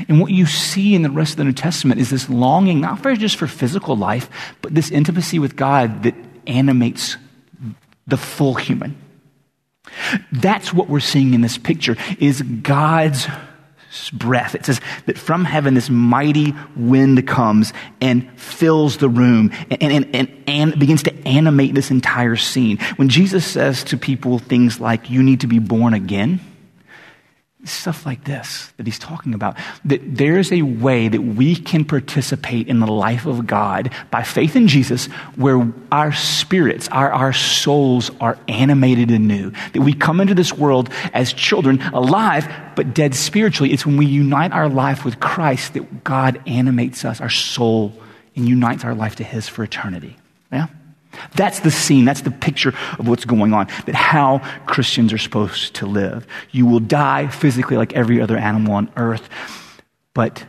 And 0.09 0.21
what 0.21 0.31
you 0.31 0.47
see 0.47 0.95
in 0.95 1.03
the 1.03 1.11
rest 1.11 1.33
of 1.33 1.37
the 1.39 1.45
New 1.45 1.53
Testament 1.53 2.01
is 2.01 2.11
this 2.11 2.29
longing, 2.29 2.81
not 2.81 3.03
for 3.03 3.15
just 3.17 3.37
for 3.37 3.47
physical 3.47 3.97
life, 3.97 4.29
but 4.63 4.75
this 4.75 4.91
intimacy 4.91 5.39
with 5.39 5.57
God 5.57 6.03
that 6.05 6.15
animates 6.47 7.17
the 8.07 8.17
full 8.17 8.55
human. 8.55 8.97
That's 10.33 10.73
what 10.73 10.89
we're 10.89 11.01
seeing 11.01 11.35
in 11.35 11.41
this 11.41 11.59
picture 11.59 11.97
is 12.19 12.43
God's 12.43 13.27
breath. 14.11 14.55
It 14.55 14.65
says 14.65 14.81
that 15.07 15.19
from 15.19 15.45
heaven 15.45 15.75
this 15.75 15.91
mighty 15.91 16.55
wind 16.77 17.27
comes 17.27 17.73
and 18.01 18.29
fills 18.39 18.99
the 18.99 19.09
room 19.09 19.53
and, 19.71 19.83
and, 19.83 20.15
and, 20.15 20.45
and, 20.47 20.79
begins 20.79 21.03
to 21.05 21.29
animate 21.29 21.75
this 21.75 21.91
entire 21.91 22.37
scene. 22.37 22.79
When 22.97 23.09
Jesus 23.09 23.47
says 23.47 23.85
to 23.85 23.97
people 23.97 24.39
things 24.39 24.81
like, 24.81 25.11
you 25.11 25.23
need 25.23 25.41
to 25.41 25.47
be 25.47 25.59
born 25.59 25.95
again, 25.95 26.41
stuff 27.71 28.07
like 28.07 28.25
this 28.25 28.73
that 28.77 28.87
he's 28.87 28.99
talking 28.99 29.35
about. 29.35 29.57
That 29.85 30.01
there's 30.03 30.53
a 30.53 30.63
way 30.63 31.09
that 31.09 31.21
we 31.21 31.55
can 31.57 31.85
participate 31.85 32.69
in 32.69 32.81
the 32.81 32.87
life 32.87 33.27
of 33.27 33.47
God 33.47 33.93
by 34.11 34.23
faith 34.23 34.57
in 34.57 34.69
Jesus 34.69 35.07
where 35.37 35.73
our 35.93 36.13
spirits, 36.13 36.89
our, 36.89 37.13
our 37.13 37.33
souls 37.33 38.11
are 38.21 38.39
animated 38.49 39.11
anew. 39.11 39.53
That 39.73 39.83
we 39.83 39.95
come 39.95 40.21
into 40.21 40.35
this 40.35 40.53
world 40.53 40.91
as 41.13 41.33
children, 41.33 41.83
alive, 41.93 42.49
but 42.77 42.95
dead 42.95 43.15
spiritually. 43.15 43.73
It's 43.73 43.87
when 43.87 43.97
we 43.97 44.07
unite 44.07 44.53
our 44.53 44.69
life 44.69 45.05
with 45.05 45.21
Christ 45.21 45.75
that 45.75 46.05
God 46.05 46.41
animates 46.47 47.05
us, 47.05 47.21
our 47.21 47.31
soul, 47.31 47.93
and 48.37 48.49
unites 48.49 48.85
our 48.85 48.95
life 48.95 49.17
to 49.17 49.25
his 49.25 49.49
for 49.49 49.65
eternity. 49.65 50.17
Yeah? 50.53 50.69
That's 51.35 51.61
the 51.61 51.71
scene, 51.71 52.05
that's 52.05 52.21
the 52.21 52.31
picture 52.31 52.75
of 52.99 53.09
what's 53.09 53.25
going 53.25 53.53
on, 53.53 53.67
that 53.87 53.95
how 53.95 54.39
Christians 54.67 55.13
are 55.13 55.19
supposed 55.19 55.75
to 55.75 55.87
live. 55.87 56.27
You 56.51 56.67
will 56.67 56.81
die 56.81 57.29
physically 57.29 57.77
like 57.77 57.95
every 57.95 58.21
other 58.21 58.37
animal 58.37 58.75
on 58.75 58.91
earth, 58.97 59.29
but 60.15 60.45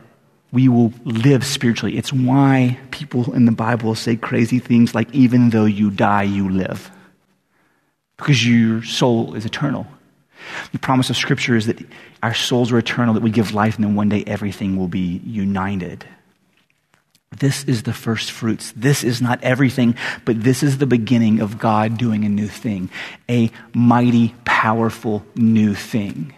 we 0.52 0.68
will 0.68 0.92
live 1.04 1.44
spiritually. 1.44 1.96
It's 1.96 2.12
why 2.12 2.78
people 2.90 3.32
in 3.34 3.44
the 3.44 3.52
Bible 3.52 3.94
say 3.94 4.16
crazy 4.16 4.58
things 4.58 4.94
like, 4.94 5.12
even 5.14 5.50
though 5.50 5.64
you 5.64 5.90
die, 5.90 6.24
you 6.24 6.48
live. 6.48 6.90
Because 8.16 8.46
your 8.46 8.82
soul 8.82 9.34
is 9.34 9.46
eternal. 9.46 9.86
The 10.72 10.78
promise 10.78 11.10
of 11.10 11.16
Scripture 11.16 11.56
is 11.56 11.66
that 11.66 11.78
our 12.22 12.34
souls 12.34 12.72
are 12.72 12.78
eternal, 12.78 13.14
that 13.14 13.22
we 13.22 13.30
give 13.30 13.54
life, 13.54 13.76
and 13.76 13.84
then 13.84 13.94
one 13.94 14.08
day 14.08 14.24
everything 14.26 14.76
will 14.76 14.88
be 14.88 15.20
united. 15.24 16.04
This 17.38 17.64
is 17.64 17.84
the 17.84 17.92
first 17.92 18.32
fruits. 18.32 18.72
This 18.74 19.04
is 19.04 19.22
not 19.22 19.42
everything, 19.42 19.94
but 20.24 20.42
this 20.42 20.62
is 20.62 20.78
the 20.78 20.86
beginning 20.86 21.40
of 21.40 21.58
God 21.58 21.96
doing 21.96 22.24
a 22.24 22.28
new 22.28 22.48
thing, 22.48 22.90
a 23.28 23.50
mighty, 23.72 24.34
powerful 24.44 25.24
new 25.36 25.74
thing. 25.74 26.34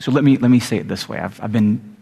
So 0.00 0.10
let 0.10 0.24
me, 0.24 0.36
let 0.36 0.50
me 0.50 0.58
say 0.58 0.78
it 0.78 0.88
this 0.88 1.08
way. 1.08 1.18
I've, 1.18 1.40
I've 1.40 1.52
been 1.52 1.96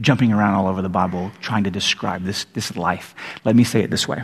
jumping 0.00 0.32
around 0.32 0.54
all 0.54 0.66
over 0.66 0.80
the 0.80 0.88
Bible 0.88 1.30
trying 1.40 1.64
to 1.64 1.70
describe 1.70 2.24
this, 2.24 2.44
this 2.54 2.74
life. 2.74 3.14
Let 3.44 3.54
me 3.54 3.64
say 3.64 3.82
it 3.82 3.90
this 3.90 4.08
way. 4.08 4.22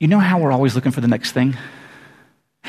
You 0.00 0.08
know 0.08 0.18
how 0.18 0.40
we're 0.40 0.52
always 0.52 0.74
looking 0.74 0.92
for 0.92 1.00
the 1.00 1.08
next 1.08 1.32
thing? 1.32 1.56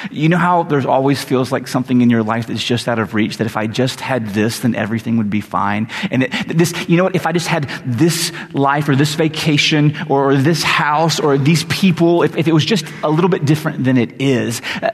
You 0.10 0.30
know 0.30 0.38
how 0.38 0.64
there's 0.64 0.86
always 0.86 1.24
feels 1.24 1.52
like 1.52 1.68
something 1.68 2.02
in 2.02 2.10
your 2.10 2.24
life 2.24 2.48
that's 2.48 2.64
just 2.64 2.88
out 2.88 2.98
of 2.98 3.14
reach, 3.14 3.38
that 3.38 3.46
if 3.46 3.58
I 3.58 3.68
just 3.68 4.00
had 4.00 4.30
this, 4.30 4.60
then 4.60 4.74
everything 4.74 5.18
would 5.18 5.30
be 5.30 5.42
fine. 5.42 5.90
And 6.10 6.24
it, 6.24 6.32
this, 6.48 6.74
you 6.90 6.98
know 6.98 7.04
what, 7.04 7.16
if 7.16 7.28
I 7.28 7.32
just 7.32 7.48
had 7.48 7.70
this 7.86 8.32
life 8.54 8.90
or 8.90 8.96
this 8.96 9.14
vacation 9.16 9.96
or 10.10 10.36
this 10.36 10.64
house 10.64 11.20
or 11.20 11.38
these 11.38 11.66
people, 11.66 12.24
if, 12.24 12.36
if 12.38 12.48
it 12.48 12.54
was 12.54 12.66
just 12.66 12.86
a 13.04 13.10
little 13.10 13.30
bit 13.30 13.46
different 13.46 13.84
than 13.84 13.98
it 13.98 14.22
is, 14.22 14.62
uh, 14.82 14.90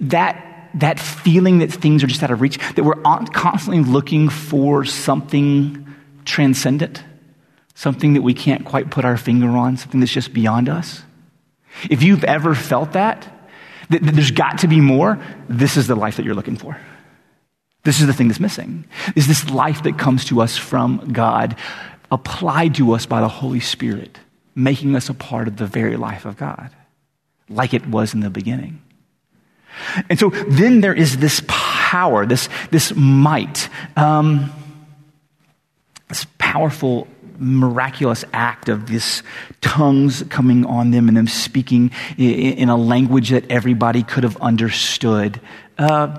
that, 0.00 0.70
that 0.74 1.00
feeling 1.00 1.58
that 1.58 1.72
things 1.72 2.04
are 2.04 2.06
just 2.06 2.22
out 2.22 2.30
of 2.30 2.40
reach, 2.40 2.58
that 2.74 2.84
we're 2.84 3.02
constantly 3.32 3.82
looking 3.82 4.28
for 4.28 4.84
something 4.84 5.86
transcendent, 6.24 7.02
something 7.74 8.14
that 8.14 8.22
we 8.22 8.34
can't 8.34 8.64
quite 8.64 8.90
put 8.90 9.04
our 9.04 9.16
finger 9.16 9.48
on, 9.48 9.76
something 9.76 10.00
that's 10.00 10.12
just 10.12 10.32
beyond 10.32 10.68
us. 10.68 11.02
If 11.88 12.02
you've 12.02 12.24
ever 12.24 12.54
felt 12.54 12.92
that, 12.92 13.26
there's 13.88 14.30
got 14.30 14.58
to 14.58 14.68
be 14.68 14.80
more. 14.80 15.18
This 15.48 15.76
is 15.76 15.86
the 15.86 15.94
life 15.94 16.16
that 16.16 16.24
you're 16.24 16.34
looking 16.34 16.56
for. 16.56 16.78
This 17.84 18.00
is 18.00 18.06
the 18.06 18.12
thing 18.12 18.28
that's 18.28 18.40
missing. 18.40 18.84
Is 19.16 19.26
this 19.26 19.48
life 19.50 19.82
that 19.84 19.98
comes 19.98 20.24
to 20.26 20.40
us 20.40 20.56
from 20.56 21.12
God, 21.12 21.56
applied 22.10 22.74
to 22.76 22.92
us 22.92 23.06
by 23.06 23.20
the 23.20 23.28
Holy 23.28 23.60
Spirit, 23.60 24.18
making 24.54 24.94
us 24.96 25.08
a 25.08 25.14
part 25.14 25.48
of 25.48 25.56
the 25.56 25.66
very 25.66 25.96
life 25.96 26.24
of 26.24 26.36
God, 26.36 26.70
like 27.48 27.72
it 27.72 27.86
was 27.86 28.14
in 28.14 28.20
the 28.20 28.30
beginning. 28.30 28.82
And 30.10 30.18
so 30.18 30.30
then 30.30 30.80
there 30.80 30.94
is 30.94 31.18
this 31.18 31.42
power, 31.46 32.26
this, 32.26 32.48
this 32.70 32.92
might. 32.94 33.68
Um, 33.96 34.50
this 36.08 36.26
powerful, 36.38 37.06
miraculous 37.38 38.24
act 38.32 38.68
of 38.68 38.86
this 38.88 39.22
tongues 39.60 40.22
coming 40.28 40.64
on 40.64 40.90
them 40.90 41.08
and 41.08 41.16
them 41.16 41.28
speaking 41.28 41.90
in 42.16 42.68
a 42.68 42.76
language 42.76 43.30
that 43.30 43.50
everybody 43.50 44.02
could 44.02 44.24
have 44.24 44.36
understood. 44.38 45.40
Uh, 45.78 46.18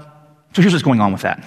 so 0.53 0.61
here's 0.61 0.73
what's 0.73 0.83
going 0.83 1.01
on 1.01 1.11
with 1.11 1.21
that. 1.21 1.45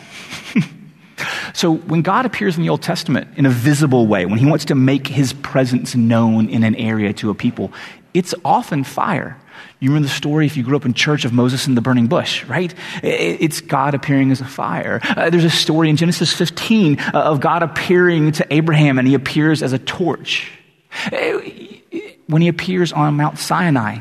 so 1.55 1.75
when 1.75 2.03
God 2.03 2.27
appears 2.27 2.57
in 2.57 2.63
the 2.63 2.69
Old 2.69 2.83
Testament 2.83 3.29
in 3.37 3.47
a 3.47 3.51
visible 3.51 4.07
way, 4.07 4.27
when 4.27 4.39
he 4.39 4.47
wants 4.47 4.67
to 4.67 4.75
make 4.75 5.07
his 5.07 5.33
presence 5.33 5.95
known 5.95 6.49
in 6.49 6.63
an 6.63 6.75
area 6.77 7.13
to 7.15 7.31
a 7.31 7.35
people, 7.35 7.73
it's 8.15 8.35
often 8.45 8.85
fire. 8.85 9.39
You 9.81 9.91
remember 9.91 10.09
the 10.09 10.15
story 10.15 10.47
if 10.47 10.57
you 10.57 10.63
grew 10.63 10.77
up 10.77 10.85
in 10.85 10.95
church 10.95 11.25
of 11.25 11.33
Moses 11.33 11.67
and 11.67 11.77
the 11.77 11.81
burning 11.81 12.07
bush, 12.07 12.45
right? 12.45 12.73
It's 13.03 13.61
God 13.61 13.95
appearing 13.95 14.31
as 14.31 14.41
a 14.41 14.45
fire. 14.45 15.01
Uh, 15.03 15.29
there's 15.29 15.45
a 15.45 15.51
story 15.51 15.91
in 15.91 15.97
Genesis 15.97 16.33
15 16.33 17.01
uh, 17.01 17.11
of 17.15 17.41
God 17.41 17.63
appearing 17.63 18.33
to 18.33 18.47
Abraham 18.53 18.99
and 18.99 19.09
he 19.09 19.15
appears 19.15 19.63
as 19.63 19.73
a 19.73 19.79
torch. 19.79 20.53
Uh, 21.11 21.41
when 22.29 22.43
he 22.43 22.49
appears 22.49 22.93
on 22.93 23.17
Mount 23.17 23.39
Sinai 23.39 23.99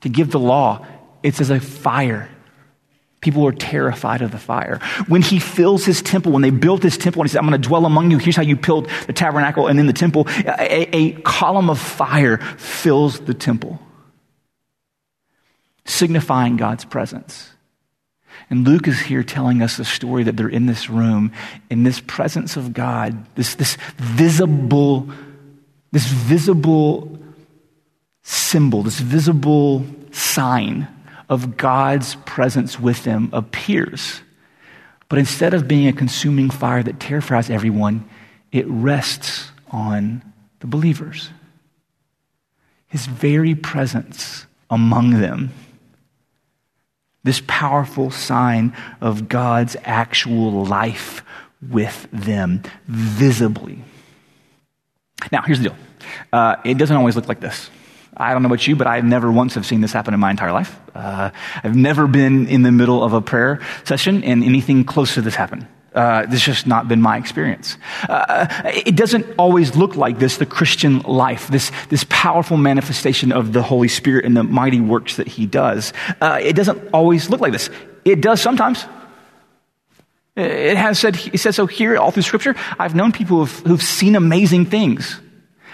to 0.00 0.08
give 0.08 0.30
the 0.30 0.40
law, 0.40 0.84
it's 1.22 1.40
as 1.40 1.50
a 1.50 1.60
fire. 1.60 2.28
People 3.20 3.46
are 3.46 3.52
terrified 3.52 4.20
of 4.22 4.32
the 4.32 4.38
fire. 4.38 4.80
When 5.06 5.22
he 5.22 5.38
fills 5.38 5.84
his 5.84 6.02
temple, 6.02 6.32
when 6.32 6.42
they 6.42 6.50
built 6.50 6.82
his 6.82 6.98
temple 6.98 7.22
and 7.22 7.30
he 7.30 7.32
said, 7.32 7.38
I'm 7.38 7.48
going 7.48 7.62
to 7.62 7.68
dwell 7.68 7.86
among 7.86 8.10
you, 8.10 8.18
here's 8.18 8.34
how 8.34 8.42
you 8.42 8.56
build 8.56 8.90
the 9.06 9.12
tabernacle 9.12 9.68
and 9.68 9.78
then 9.78 9.86
the 9.86 9.92
temple, 9.92 10.26
a, 10.28 10.96
a 10.96 11.12
column 11.22 11.70
of 11.70 11.78
fire 11.78 12.38
fills 12.58 13.20
the 13.20 13.34
temple 13.34 13.80
signifying 15.84 16.56
God's 16.56 16.84
presence. 16.84 17.50
And 18.50 18.66
Luke 18.66 18.88
is 18.88 19.00
here 19.00 19.22
telling 19.22 19.62
us 19.62 19.76
the 19.76 19.84
story 19.84 20.24
that 20.24 20.36
they're 20.36 20.48
in 20.48 20.66
this 20.66 20.90
room, 20.90 21.32
in 21.70 21.84
this 21.84 22.00
presence 22.00 22.56
of 22.56 22.72
God, 22.72 23.26
this, 23.34 23.54
this 23.54 23.76
visible, 23.96 25.08
this 25.90 26.06
visible 26.06 27.18
symbol, 28.22 28.82
this 28.82 29.00
visible 29.00 29.84
sign 30.10 30.88
of 31.28 31.56
God's 31.56 32.14
presence 32.26 32.78
with 32.78 33.04
them 33.04 33.30
appears. 33.32 34.20
But 35.08 35.18
instead 35.18 35.54
of 35.54 35.68
being 35.68 35.88
a 35.88 35.92
consuming 35.92 36.50
fire 36.50 36.82
that 36.82 37.00
terrifies 37.00 37.50
everyone, 37.50 38.08
it 38.50 38.66
rests 38.66 39.50
on 39.70 40.22
the 40.60 40.66
believers. 40.66 41.30
His 42.86 43.06
very 43.06 43.54
presence 43.54 44.46
among 44.70 45.20
them 45.20 45.50
this 47.24 47.42
powerful 47.46 48.10
sign 48.10 48.76
of 49.00 49.28
God's 49.28 49.76
actual 49.84 50.64
life 50.64 51.22
with 51.70 52.08
them 52.12 52.62
visibly. 52.86 53.84
Now, 55.30 55.42
here's 55.42 55.60
the 55.60 55.70
deal 55.70 55.76
uh, 56.32 56.56
it 56.64 56.78
doesn't 56.78 56.96
always 56.96 57.16
look 57.16 57.28
like 57.28 57.40
this. 57.40 57.70
I 58.14 58.32
don't 58.32 58.42
know 58.42 58.48
about 58.48 58.66
you, 58.66 58.76
but 58.76 58.86
I 58.86 59.00
never 59.00 59.32
once 59.32 59.54
have 59.54 59.64
seen 59.64 59.80
this 59.80 59.92
happen 59.92 60.12
in 60.12 60.20
my 60.20 60.30
entire 60.30 60.52
life. 60.52 60.78
Uh, 60.94 61.30
I've 61.64 61.76
never 61.76 62.06
been 62.06 62.46
in 62.46 62.62
the 62.62 62.72
middle 62.72 63.02
of 63.02 63.14
a 63.14 63.22
prayer 63.22 63.60
session 63.84 64.22
and 64.22 64.44
anything 64.44 64.84
close 64.84 65.14
to 65.14 65.22
this 65.22 65.34
happen. 65.34 65.66
Uh, 65.94 66.22
this 66.22 66.46
has 66.46 66.56
just 66.56 66.66
not 66.66 66.88
been 66.88 67.02
my 67.02 67.18
experience. 67.18 67.76
Uh, 68.08 68.46
it 68.64 68.96
doesn't 68.96 69.26
always 69.38 69.76
look 69.76 69.94
like 69.94 70.18
this, 70.18 70.38
the 70.38 70.46
Christian 70.46 71.00
life, 71.00 71.48
this, 71.48 71.70
this 71.90 72.06
powerful 72.08 72.56
manifestation 72.56 73.30
of 73.30 73.52
the 73.52 73.62
Holy 73.62 73.88
Spirit 73.88 74.24
and 74.24 74.34
the 74.34 74.42
mighty 74.42 74.80
works 74.80 75.16
that 75.16 75.28
He 75.28 75.44
does. 75.44 75.92
Uh, 76.20 76.38
it 76.42 76.54
doesn't 76.54 76.78
always 76.94 77.28
look 77.28 77.40
like 77.40 77.52
this. 77.52 77.68
It 78.04 78.22
does 78.22 78.40
sometimes. 78.40 78.86
It 80.34 80.78
has 80.78 80.98
said, 80.98 81.20
it 81.32 81.38
says 81.38 81.56
so 81.56 81.66
here 81.66 81.98
all 81.98 82.10
through 82.10 82.22
Scripture. 82.22 82.54
I've 82.78 82.94
known 82.94 83.12
people 83.12 83.44
who've, 83.44 83.66
who've 83.66 83.82
seen 83.82 84.16
amazing 84.16 84.66
things. 84.66 85.20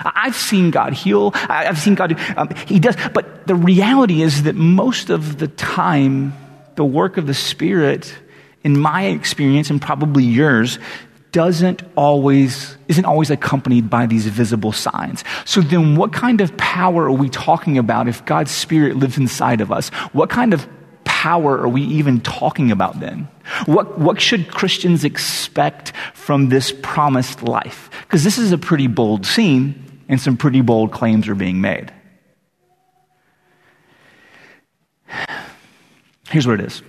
I've 0.00 0.36
seen 0.36 0.72
God 0.72 0.94
heal. 0.94 1.30
I've 1.34 1.78
seen 1.78 1.94
God, 1.94 2.18
um, 2.36 2.48
He 2.66 2.80
does. 2.80 2.96
But 3.14 3.46
the 3.46 3.54
reality 3.54 4.22
is 4.22 4.44
that 4.44 4.56
most 4.56 5.10
of 5.10 5.38
the 5.38 5.48
time, 5.48 6.34
the 6.74 6.84
work 6.84 7.18
of 7.18 7.26
the 7.26 7.34
Spirit 7.34 8.12
in 8.64 8.78
my 8.78 9.06
experience 9.06 9.70
and 9.70 9.80
probably 9.80 10.24
yours, 10.24 10.78
doesn't 11.32 11.82
always, 11.94 12.76
isn't 12.88 13.04
always 13.04 13.30
accompanied 13.30 13.90
by 13.90 14.06
these 14.06 14.26
visible 14.26 14.72
signs. 14.72 15.24
So 15.44 15.60
then 15.60 15.96
what 15.96 16.12
kind 16.12 16.40
of 16.40 16.56
power 16.56 17.04
are 17.04 17.12
we 17.12 17.28
talking 17.28 17.78
about 17.78 18.08
if 18.08 18.24
God's 18.24 18.50
Spirit 18.50 18.96
lives 18.96 19.18
inside 19.18 19.60
of 19.60 19.70
us? 19.70 19.90
What 20.12 20.30
kind 20.30 20.54
of 20.54 20.66
power 21.04 21.58
are 21.58 21.68
we 21.68 21.82
even 21.82 22.20
talking 22.20 22.70
about 22.70 23.00
then? 23.00 23.28
What, 23.66 23.98
what 23.98 24.20
should 24.20 24.50
Christians 24.50 25.04
expect 25.04 25.92
from 26.14 26.48
this 26.48 26.72
promised 26.82 27.42
life? 27.42 27.90
Because 28.02 28.24
this 28.24 28.38
is 28.38 28.52
a 28.52 28.58
pretty 28.58 28.86
bold 28.86 29.26
scene 29.26 30.04
and 30.08 30.20
some 30.20 30.36
pretty 30.36 30.60
bold 30.60 30.92
claims 30.92 31.28
are 31.28 31.34
being 31.34 31.60
made. 31.60 31.92
Here's 36.30 36.46
what 36.46 36.60
it 36.60 36.66
is. 36.66 36.82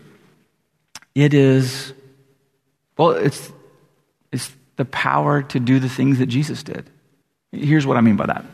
It 1.15 1.34
is, 1.34 1.93
well, 2.98 3.12
it's, 3.12 3.52
it's 4.32 4.52
the 4.76 4.86
power 4.86 5.41
to 5.43 5.60
do 5.60 5.80
the 5.80 5.89
things 5.89 6.19
that 6.19 6.28
Jesus 6.28 6.63
did. 6.63 6.89
Here's 7.52 7.86
what 7.86 7.98
I 7.98 8.02
mean 8.02 8.15
by 8.15 8.28
that. 8.28 8.45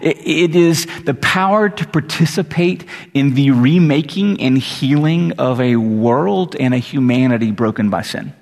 It, 0.00 0.54
is 0.54 0.86
the 1.04 1.14
power 1.14 1.68
to 1.68 1.86
participate 1.86 2.84
in 3.12 3.34
the 3.34 3.50
remaking 3.50 4.40
and 4.40 4.56
healing 4.56 5.32
of 5.32 5.60
a 5.60 5.76
world 5.76 6.54
and 6.54 6.72
a 6.72 6.78
humanity 6.78 7.50
broken 7.50 7.90
by 7.90 8.02
sin. 8.02 8.32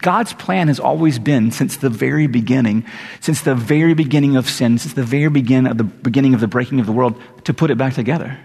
God's 0.00 0.32
plan 0.32 0.66
has 0.66 0.80
always 0.80 1.20
been 1.20 1.52
since 1.52 1.76
the 1.76 1.90
very 1.90 2.26
beginning, 2.26 2.84
since 3.20 3.42
the 3.42 3.54
very 3.54 3.94
beginning 3.94 4.36
of 4.36 4.50
sin, 4.50 4.78
since 4.78 4.94
the 4.94 5.04
very 5.04 5.30
beginning 5.30 5.70
of 5.70 5.78
the 5.78 5.84
beginning 5.84 6.34
of 6.34 6.40
the 6.40 6.48
breaking 6.48 6.80
of 6.80 6.86
the 6.86 6.92
world, 6.92 7.20
to 7.44 7.54
put 7.54 7.70
it 7.70 7.78
back 7.78 7.94
together. 7.94 8.36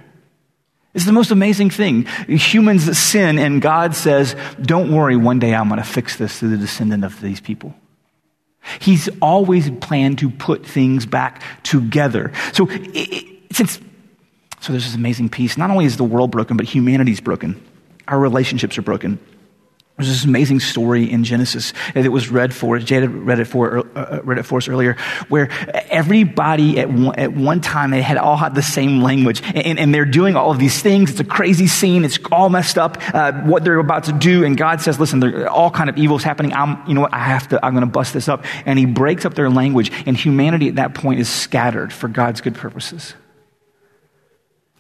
It's 0.96 1.06
the 1.06 1.12
most 1.12 1.30
amazing 1.30 1.72
thing. 1.72 2.06
Humans 2.28 2.98
sin, 2.98 3.38
and 3.38 3.62
God 3.62 3.96
says, 3.96 4.34
Don't 4.62 4.94
worry, 4.94 5.18
one 5.18 5.40
day 5.40 5.54
I'm 5.54 5.68
going 5.68 5.82
to 5.82 5.88
fix 5.88 6.16
this 6.16 6.40
through 6.40 6.50
the 6.50 6.58
descendant 6.58 7.04
of 7.04 7.20
these 7.20 7.42
people. 7.42 7.76
He's 8.80 9.10
always 9.22 9.70
planned 9.70 10.20
to 10.20 10.30
put 10.30 10.66
things 10.66 11.06
back 11.06 11.44
together. 11.64 12.32
So, 12.54 12.68
it, 12.70 13.26
since, 13.52 13.78
so 14.62 14.72
there's 14.72 14.86
this 14.86 14.96
amazing 14.96 15.30
piece. 15.30 15.58
Not 15.58 15.70
only 15.70 15.84
is 15.84 15.98
the 15.98 16.06
world 16.06 16.32
broken, 16.32 16.56
but 16.56 16.66
humanity's 16.66 17.20
broken. 17.20 17.62
Our 18.08 18.18
relationships 18.18 18.78
are 18.78 18.82
broken. 18.82 19.20
There's 19.98 20.10
this 20.10 20.26
amazing 20.26 20.60
story 20.60 21.10
in 21.10 21.24
Genesis 21.24 21.72
that 21.94 22.12
was 22.12 22.30
read 22.30 22.54
for 22.54 22.78
Jada 22.80 23.08
read 23.10 23.40
it 23.40 23.46
for, 23.46 23.78
uh, 23.78 23.82
uh, 23.96 24.22
read 24.26 24.40
it 24.40 24.44
for 24.44 24.58
us 24.58 24.68
earlier, 24.68 24.98
where 25.30 25.48
everybody 25.90 26.80
at 26.80 26.90
one, 26.90 27.18
at 27.18 27.32
one 27.32 27.62
time 27.62 27.92
they 27.92 28.02
had 28.02 28.18
all 28.18 28.36
had 28.36 28.56
the 28.56 28.62
same 28.62 29.02
language, 29.02 29.42
and, 29.56 29.80
and, 29.80 29.96
they're 29.96 30.04
doing 30.04 30.36
all 30.36 30.52
of 30.52 30.60
these 30.60 30.82
things. 30.82 31.12
It's 31.12 31.22
a 31.22 31.24
crazy 31.24 31.68
scene. 31.68 32.04
It's 32.04 32.20
all 32.30 32.50
messed 32.50 32.78
up. 32.78 32.98
Uh, 33.14 33.32
what 33.44 33.64
they're 33.64 33.80
about 33.80 34.04
to 34.06 34.12
do, 34.12 34.44
and 34.44 34.58
God 34.58 34.82
says, 34.82 35.00
"Listen, 35.00 35.48
all 35.48 35.72
kind 35.72 35.90
of 35.90 35.98
evils 35.98 36.24
happening. 36.24 36.52
I'm, 36.52 36.86
you 36.86 36.94
know 36.94 37.02
what? 37.02 37.14
I 37.14 37.20
have 37.20 37.48
to. 37.50 37.66
I'm 37.66 37.72
going 37.72 37.86
to 37.86 37.92
bust 37.92 38.14
this 38.14 38.28
up." 38.28 38.44
And 38.66 38.78
He 38.78 38.86
breaks 38.86 39.24
up 39.24 39.36
their 39.36 39.50
language, 39.50 39.94
and 40.06 40.18
humanity 40.18 40.68
at 40.68 40.76
that 40.76 40.94
point 40.94 41.22
is 41.22 41.30
scattered 41.30 41.94
for 41.94 42.10
God's 42.10 42.42
good 42.42 42.56
purposes. 42.56 43.14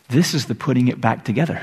This 0.09 0.33
is 0.33 0.47
the 0.47 0.55
putting 0.55 0.89
it 0.89 0.99
back 0.99 1.23
together. 1.23 1.61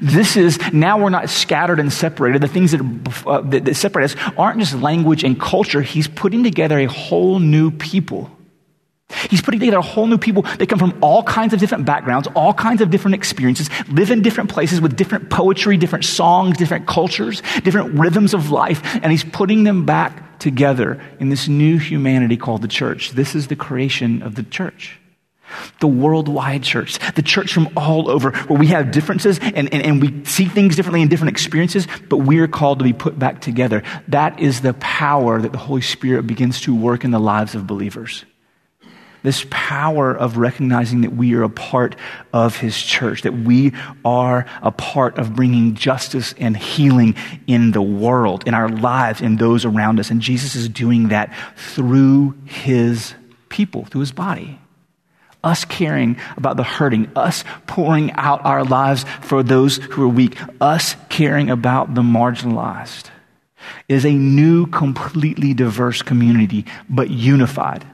This 0.00 0.36
is 0.36 0.58
now 0.72 0.98
we're 0.98 1.10
not 1.10 1.30
scattered 1.30 1.80
and 1.80 1.92
separated. 1.92 2.42
The 2.42 2.48
things 2.48 2.72
that, 2.72 2.80
uh, 3.26 3.40
that, 3.42 3.64
that 3.64 3.74
separate 3.74 4.04
us 4.04 4.16
aren't 4.36 4.60
just 4.60 4.74
language 4.74 5.24
and 5.24 5.40
culture. 5.40 5.82
He's 5.82 6.08
putting 6.08 6.42
together 6.42 6.78
a 6.78 6.86
whole 6.86 7.38
new 7.38 7.70
people. 7.70 8.30
He's 9.28 9.42
putting 9.42 9.58
together 9.58 9.78
a 9.78 9.82
whole 9.82 10.06
new 10.06 10.18
people 10.18 10.42
that 10.42 10.68
come 10.68 10.78
from 10.78 10.96
all 11.02 11.22
kinds 11.24 11.52
of 11.52 11.58
different 11.58 11.84
backgrounds, 11.84 12.28
all 12.34 12.54
kinds 12.54 12.80
of 12.80 12.90
different 12.90 13.16
experiences, 13.16 13.68
live 13.88 14.10
in 14.10 14.22
different 14.22 14.50
places 14.50 14.80
with 14.80 14.96
different 14.96 15.30
poetry, 15.30 15.76
different 15.76 16.04
songs, 16.04 16.56
different 16.56 16.86
cultures, 16.86 17.42
different 17.64 17.98
rhythms 17.98 18.34
of 18.34 18.50
life, 18.50 18.82
and 19.02 19.10
he's 19.10 19.24
putting 19.24 19.64
them 19.64 19.84
back 19.84 20.38
together 20.38 21.02
in 21.18 21.28
this 21.28 21.48
new 21.48 21.76
humanity 21.78 22.36
called 22.36 22.62
the 22.62 22.68
church. 22.68 23.10
This 23.10 23.34
is 23.34 23.48
the 23.48 23.56
creation 23.56 24.22
of 24.22 24.36
the 24.36 24.44
church 24.44 24.99
the 25.80 25.86
worldwide 25.86 26.62
church, 26.62 26.98
the 27.14 27.22
church 27.22 27.52
from 27.52 27.68
all 27.76 28.10
over, 28.10 28.32
where 28.32 28.58
we 28.58 28.68
have 28.68 28.90
differences 28.90 29.38
and, 29.40 29.72
and, 29.72 29.82
and, 29.82 30.00
we 30.00 30.24
see 30.24 30.46
things 30.46 30.76
differently 30.76 31.02
in 31.02 31.08
different 31.08 31.32
experiences, 31.32 31.86
but 32.08 32.18
we 32.18 32.38
are 32.38 32.48
called 32.48 32.78
to 32.78 32.84
be 32.84 32.92
put 32.92 33.18
back 33.18 33.40
together. 33.40 33.82
That 34.08 34.40
is 34.40 34.60
the 34.60 34.74
power 34.74 35.40
that 35.40 35.52
the 35.52 35.58
Holy 35.58 35.82
Spirit 35.82 36.26
begins 36.26 36.60
to 36.62 36.74
work 36.74 37.04
in 37.04 37.10
the 37.10 37.20
lives 37.20 37.54
of 37.54 37.66
believers. 37.66 38.24
This 39.22 39.44
power 39.50 40.16
of 40.16 40.38
recognizing 40.38 41.02
that 41.02 41.14
we 41.14 41.34
are 41.34 41.42
a 41.42 41.50
part 41.50 41.96
of 42.32 42.56
His 42.56 42.80
church, 42.80 43.22
that 43.22 43.34
we 43.34 43.72
are 44.04 44.46
a 44.62 44.70
part 44.70 45.18
of 45.18 45.34
bringing 45.34 45.74
justice 45.74 46.34
and 46.38 46.56
healing 46.56 47.16
in 47.46 47.72
the 47.72 47.82
world, 47.82 48.44
in 48.46 48.54
our 48.54 48.68
lives, 48.68 49.20
in 49.20 49.36
those 49.36 49.66
around 49.66 50.00
us. 50.00 50.10
And 50.10 50.22
Jesus 50.22 50.54
is 50.54 50.68
doing 50.68 51.08
that 51.08 51.34
through 51.56 52.34
His 52.46 53.14
people, 53.50 53.84
through 53.84 54.00
His 54.00 54.12
body 54.12 54.59
us 55.42 55.64
caring 55.64 56.16
about 56.36 56.56
the 56.56 56.62
hurting, 56.62 57.10
us 57.16 57.44
pouring 57.66 58.12
out 58.12 58.44
our 58.44 58.64
lives 58.64 59.04
for 59.22 59.42
those 59.42 59.76
who 59.76 60.04
are 60.04 60.08
weak, 60.08 60.36
us 60.60 60.96
caring 61.08 61.50
about 61.50 61.94
the 61.94 62.02
marginalized. 62.02 63.10
is 63.88 64.06
a 64.06 64.12
new, 64.12 64.66
completely 64.66 65.54
diverse 65.54 66.02
community, 66.02 66.64
but 66.88 67.10
unified. 67.10 67.84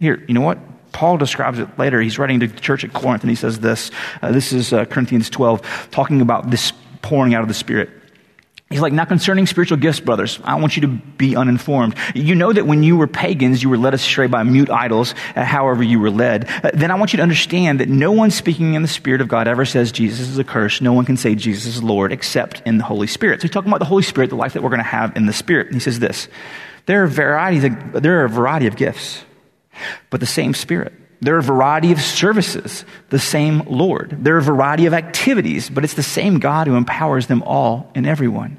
Here, 0.00 0.24
you 0.26 0.34
know 0.34 0.40
what? 0.40 0.58
Paul 0.92 1.18
describes 1.18 1.58
it 1.58 1.78
later. 1.78 2.00
He's 2.00 2.18
writing 2.18 2.40
to 2.40 2.48
the 2.48 2.60
church 2.60 2.84
at 2.84 2.92
Corinth, 2.92 3.22
and 3.22 3.30
he 3.30 3.36
says 3.36 3.60
this. 3.60 3.90
Uh, 4.22 4.32
this 4.32 4.52
is 4.52 4.72
uh, 4.72 4.84
Corinthians 4.84 5.30
12, 5.30 5.88
talking 5.90 6.20
about 6.20 6.50
this 6.50 6.72
pouring 7.02 7.34
out 7.34 7.42
of 7.42 7.48
the 7.48 7.54
Spirit. 7.54 7.90
He's 8.70 8.80
like, 8.80 8.92
now 8.92 9.04
concerning 9.04 9.48
spiritual 9.48 9.78
gifts, 9.78 9.98
brothers, 9.98 10.38
I 10.44 10.54
want 10.54 10.76
you 10.76 10.82
to 10.82 10.86
be 10.86 11.34
uninformed. 11.34 11.96
You 12.14 12.36
know 12.36 12.52
that 12.52 12.68
when 12.68 12.84
you 12.84 12.96
were 12.96 13.08
pagans, 13.08 13.64
you 13.64 13.68
were 13.68 13.76
led 13.76 13.94
astray 13.94 14.28
by 14.28 14.44
mute 14.44 14.70
idols, 14.70 15.12
uh, 15.34 15.42
however 15.42 15.82
you 15.82 15.98
were 15.98 16.08
led. 16.08 16.48
Uh, 16.62 16.70
then 16.72 16.92
I 16.92 16.94
want 16.94 17.12
you 17.12 17.16
to 17.16 17.22
understand 17.24 17.80
that 17.80 17.88
no 17.88 18.12
one 18.12 18.30
speaking 18.30 18.74
in 18.74 18.82
the 18.82 18.88
Spirit 18.88 19.22
of 19.22 19.26
God 19.26 19.48
ever 19.48 19.64
says 19.64 19.90
Jesus 19.90 20.28
is 20.28 20.38
a 20.38 20.44
curse. 20.44 20.80
No 20.80 20.92
one 20.92 21.04
can 21.04 21.16
say 21.16 21.34
Jesus 21.34 21.66
is 21.66 21.82
Lord 21.82 22.12
except 22.12 22.62
in 22.64 22.78
the 22.78 22.84
Holy 22.84 23.08
Spirit. 23.08 23.40
So 23.40 23.48
he's 23.48 23.50
talking 23.50 23.70
about 23.70 23.80
the 23.80 23.86
Holy 23.86 24.04
Spirit, 24.04 24.30
the 24.30 24.36
life 24.36 24.52
that 24.52 24.62
we're 24.62 24.68
going 24.68 24.78
to 24.78 24.84
have 24.84 25.16
in 25.16 25.26
the 25.26 25.32
Spirit. 25.32 25.66
And 25.66 25.74
he 25.74 25.80
says 25.80 25.98
this, 25.98 26.28
there 26.86 27.02
are 27.02 27.08
varieties, 27.08 27.64
of, 27.64 28.00
there 28.00 28.20
are 28.20 28.24
a 28.24 28.28
variety 28.28 28.68
of 28.68 28.76
gifts, 28.76 29.24
but 30.10 30.20
the 30.20 30.26
same 30.26 30.54
Spirit. 30.54 30.92
There 31.20 31.34
are 31.34 31.40
a 31.40 31.42
variety 31.42 31.92
of 31.92 32.00
services, 32.00 32.84
the 33.10 33.18
same 33.18 33.60
Lord. 33.66 34.16
There 34.20 34.36
are 34.36 34.38
a 34.38 34.42
variety 34.42 34.86
of 34.86 34.94
activities, 34.94 35.68
but 35.68 35.84
it's 35.84 35.94
the 35.94 36.02
same 36.02 36.38
God 36.38 36.66
who 36.66 36.76
empowers 36.76 37.26
them 37.26 37.42
all 37.42 37.90
and 37.94 38.06
everyone. 38.06 38.58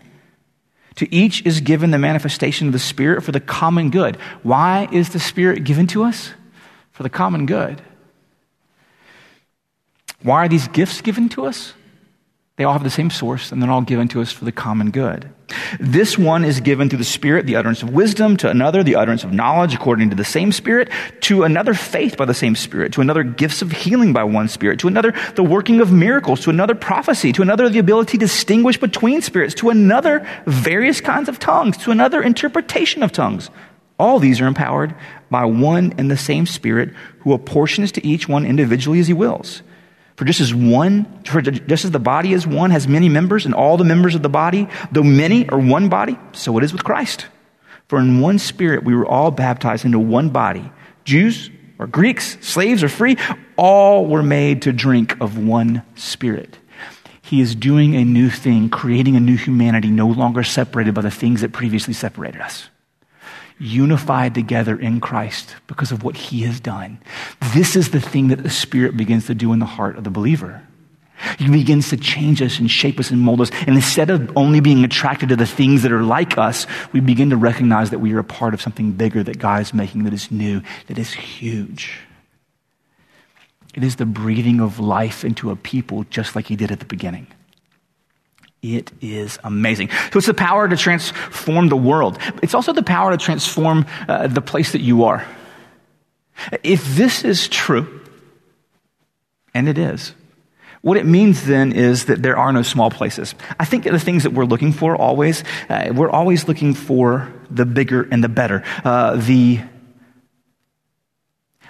To 0.95 1.13
each 1.13 1.43
is 1.45 1.61
given 1.61 1.89
the 1.89 1.97
manifestation 1.97 2.67
of 2.67 2.73
the 2.73 2.79
Spirit 2.79 3.23
for 3.23 3.31
the 3.31 3.39
common 3.39 3.89
good. 3.89 4.17
Why 4.43 4.87
is 4.91 5.09
the 5.09 5.19
Spirit 5.19 5.63
given 5.63 5.87
to 5.87 6.03
us? 6.03 6.31
For 6.91 7.01
the 7.01 7.09
common 7.09 7.47
good. 7.47 7.81
Why 10.21 10.45
are 10.45 10.49
these 10.49 10.67
gifts 10.67 11.01
given 11.01 11.29
to 11.29 11.45
us? 11.45 11.73
They 12.61 12.65
all 12.65 12.73
have 12.73 12.83
the 12.83 12.91
same 12.91 13.09
source, 13.09 13.51
and 13.51 13.59
they're 13.59 13.71
all 13.71 13.81
given 13.81 14.07
to 14.09 14.21
us 14.21 14.31
for 14.31 14.45
the 14.45 14.51
common 14.51 14.91
good. 14.91 15.27
This 15.79 16.15
one 16.15 16.45
is 16.45 16.59
given 16.59 16.89
through 16.89 16.99
the 16.99 17.03
Spirit, 17.03 17.47
the 17.47 17.55
utterance 17.55 17.81
of 17.81 17.89
wisdom, 17.89 18.37
to 18.37 18.51
another, 18.51 18.83
the 18.83 18.97
utterance 18.97 19.23
of 19.23 19.33
knowledge 19.33 19.73
according 19.73 20.11
to 20.11 20.15
the 20.15 20.23
same 20.23 20.51
Spirit, 20.51 20.91
to 21.21 21.41
another, 21.41 21.73
faith 21.73 22.17
by 22.17 22.25
the 22.25 22.35
same 22.35 22.55
Spirit, 22.55 22.93
to 22.93 23.01
another, 23.01 23.23
gifts 23.23 23.63
of 23.63 23.71
healing 23.71 24.13
by 24.13 24.23
one 24.23 24.47
Spirit, 24.47 24.77
to 24.81 24.87
another, 24.87 25.11
the 25.33 25.41
working 25.41 25.81
of 25.81 25.91
miracles, 25.91 26.41
to 26.41 26.51
another, 26.51 26.75
prophecy, 26.75 27.31
to 27.33 27.41
another, 27.41 27.67
the 27.67 27.79
ability 27.79 28.11
to 28.11 28.25
distinguish 28.27 28.77
between 28.77 29.23
spirits, 29.23 29.55
to 29.55 29.71
another, 29.71 30.23
various 30.45 31.01
kinds 31.01 31.29
of 31.29 31.39
tongues, 31.39 31.77
to 31.77 31.89
another, 31.89 32.21
interpretation 32.21 33.01
of 33.01 33.11
tongues. 33.11 33.49
All 33.97 34.19
these 34.19 34.39
are 34.39 34.45
empowered 34.45 34.93
by 35.31 35.45
one 35.45 35.95
and 35.97 36.11
the 36.11 36.15
same 36.15 36.45
Spirit 36.45 36.93
who 37.21 37.33
apportions 37.33 37.91
to 37.93 38.05
each 38.05 38.29
one 38.29 38.45
individually 38.45 38.99
as 38.99 39.07
he 39.07 39.13
wills. 39.13 39.63
For 40.15 40.25
just 40.25 40.41
as 40.41 40.53
one, 40.53 41.05
for 41.23 41.41
just 41.41 41.85
as 41.85 41.91
the 41.91 41.99
body 41.99 42.33
is 42.33 42.45
one, 42.45 42.71
has 42.71 42.87
many 42.87 43.09
members, 43.09 43.45
and 43.45 43.53
all 43.53 43.77
the 43.77 43.83
members 43.83 44.15
of 44.15 44.21
the 44.21 44.29
body, 44.29 44.67
though 44.91 45.03
many 45.03 45.47
are 45.49 45.59
one 45.59 45.89
body, 45.89 46.17
so 46.33 46.57
it 46.57 46.63
is 46.63 46.73
with 46.73 46.83
Christ. 46.83 47.27
For 47.87 47.99
in 47.99 48.21
one 48.21 48.39
spirit 48.39 48.83
we 48.83 48.95
were 48.95 49.05
all 49.05 49.31
baptized 49.31 49.85
into 49.85 49.99
one 49.99 50.29
body. 50.29 50.71
Jews 51.03 51.49
or 51.79 51.87
Greeks, 51.87 52.37
slaves 52.41 52.83
or 52.83 52.89
free, 52.89 53.17
all 53.57 54.05
were 54.05 54.23
made 54.23 54.61
to 54.63 54.71
drink 54.71 55.19
of 55.19 55.37
one 55.37 55.83
spirit. 55.95 56.57
He 57.21 57.41
is 57.41 57.55
doing 57.55 57.95
a 57.95 58.03
new 58.03 58.29
thing, 58.29 58.69
creating 58.69 59.15
a 59.15 59.19
new 59.19 59.37
humanity, 59.37 59.89
no 59.89 60.07
longer 60.07 60.43
separated 60.43 60.93
by 60.93 61.01
the 61.01 61.11
things 61.11 61.41
that 61.41 61.53
previously 61.53 61.93
separated 61.93 62.41
us 62.41 62.70
unified 63.61 64.33
together 64.33 64.77
in 64.77 64.99
Christ 64.99 65.55
because 65.67 65.91
of 65.91 66.03
what 66.03 66.17
he 66.17 66.41
has 66.41 66.59
done. 66.59 66.99
This 67.53 67.75
is 67.75 67.91
the 67.91 68.01
thing 68.01 68.29
that 68.29 68.41
the 68.41 68.49
Spirit 68.49 68.97
begins 68.97 69.27
to 69.27 69.35
do 69.35 69.53
in 69.53 69.59
the 69.59 69.65
heart 69.65 69.97
of 69.97 70.03
the 70.03 70.09
believer. 70.09 70.63
He 71.37 71.47
begins 71.47 71.89
to 71.89 71.97
change 71.97 72.41
us 72.41 72.57
and 72.57 72.69
shape 72.69 72.99
us 72.99 73.11
and 73.11 73.21
mold 73.21 73.41
us. 73.41 73.51
And 73.67 73.75
instead 73.75 74.09
of 74.09 74.35
only 74.35 74.59
being 74.59 74.83
attracted 74.83 75.29
to 75.29 75.35
the 75.35 75.45
things 75.45 75.83
that 75.83 75.91
are 75.91 76.01
like 76.01 76.39
us, 76.39 76.65
we 76.91 76.99
begin 76.99 77.29
to 77.29 77.37
recognize 77.37 77.91
that 77.91 77.99
we 77.99 78.13
are 78.13 78.19
a 78.19 78.23
part 78.23 78.55
of 78.55 78.61
something 78.61 78.93
bigger 78.93 79.21
that 79.21 79.37
God 79.37 79.61
is 79.61 79.73
making 79.73 80.05
that 80.05 80.13
is 80.13 80.31
new, 80.31 80.63
that 80.87 80.97
is 80.97 81.13
huge. 81.13 81.99
It 83.75 83.83
is 83.83 83.97
the 83.97 84.07
breathing 84.07 84.59
of 84.59 84.79
life 84.79 85.23
into 85.23 85.51
a 85.51 85.55
people 85.55 86.03
just 86.05 86.35
like 86.35 86.47
he 86.47 86.55
did 86.55 86.71
at 86.71 86.79
the 86.79 86.85
beginning. 86.85 87.27
It 88.61 88.91
is 89.01 89.39
amazing. 89.43 89.89
So 90.11 90.17
it's 90.17 90.27
the 90.27 90.35
power 90.35 90.67
to 90.67 90.77
transform 90.77 91.69
the 91.69 91.77
world. 91.77 92.19
It's 92.43 92.53
also 92.53 92.73
the 92.73 92.83
power 92.83 93.11
to 93.11 93.17
transform 93.17 93.85
uh, 94.07 94.27
the 94.27 94.41
place 94.41 94.73
that 94.73 94.81
you 94.81 95.05
are. 95.05 95.25
If 96.63 96.95
this 96.95 97.23
is 97.23 97.47
true, 97.47 98.01
and 99.53 99.67
it 99.67 99.77
is, 99.77 100.13
what 100.81 100.97
it 100.97 101.05
means 101.05 101.45
then 101.45 101.73
is 101.73 102.05
that 102.05 102.23
there 102.23 102.37
are 102.37 102.51
no 102.51 102.63
small 102.63 102.89
places. 102.89 103.35
I 103.59 103.65
think 103.65 103.83
the 103.83 103.99
things 103.99 104.23
that 104.23 104.33
we're 104.33 104.45
looking 104.45 104.73
for 104.73 104.95
always, 104.95 105.43
uh, 105.69 105.91
we're 105.93 106.09
always 106.09 106.47
looking 106.47 106.73
for 106.73 107.31
the 107.51 107.65
bigger 107.65 108.07
and 108.11 108.23
the 108.23 108.29
better, 108.29 108.63
uh, 108.83 109.15
the 109.15 109.59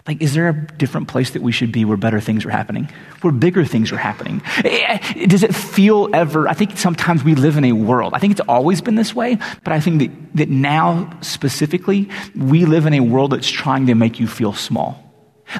like, 0.08 0.22
is 0.22 0.34
there 0.34 0.50
a 0.50 0.54
different 0.54 1.08
place 1.08 1.32
that 1.32 1.42
we 1.42 1.52
should 1.52 1.72
be 1.72 1.86
where 1.86 1.98
better 1.98 2.20
things 2.20 2.46
are 2.46 2.50
happening? 2.50 2.90
Where 3.22 3.32
bigger 3.32 3.66
things 3.66 3.92
are 3.92 3.98
happening? 3.98 4.42
Eh, 4.66 5.28
does 5.28 5.44
it 5.44 5.54
feel 5.54 6.10
ever? 6.14 6.48
I 6.48 6.54
think 6.54 6.78
sometimes 6.78 7.24
we 7.24 7.36
live 7.36 7.58
in 7.58 7.66
a 7.66 7.72
world. 7.74 8.14
I 8.14 8.20
think 8.20 8.32
it's 8.32 8.42
always 8.48 8.82
been 8.82 8.96
this 8.96 9.14
way, 9.14 9.38
but 9.64 9.74
I 9.74 9.80
think 9.80 10.00
that, 10.00 10.12
that 10.36 10.50
now 10.50 11.10
specifically, 11.22 12.10
we 12.36 12.66
live 12.66 12.86
in 12.86 12.94
a 12.94 13.00
world 13.02 13.32
that's 13.32 13.50
trying 13.50 13.88
to 13.88 13.96
make 13.96 14.20
you 14.20 14.28
feel 14.28 14.54
small. 14.54 15.12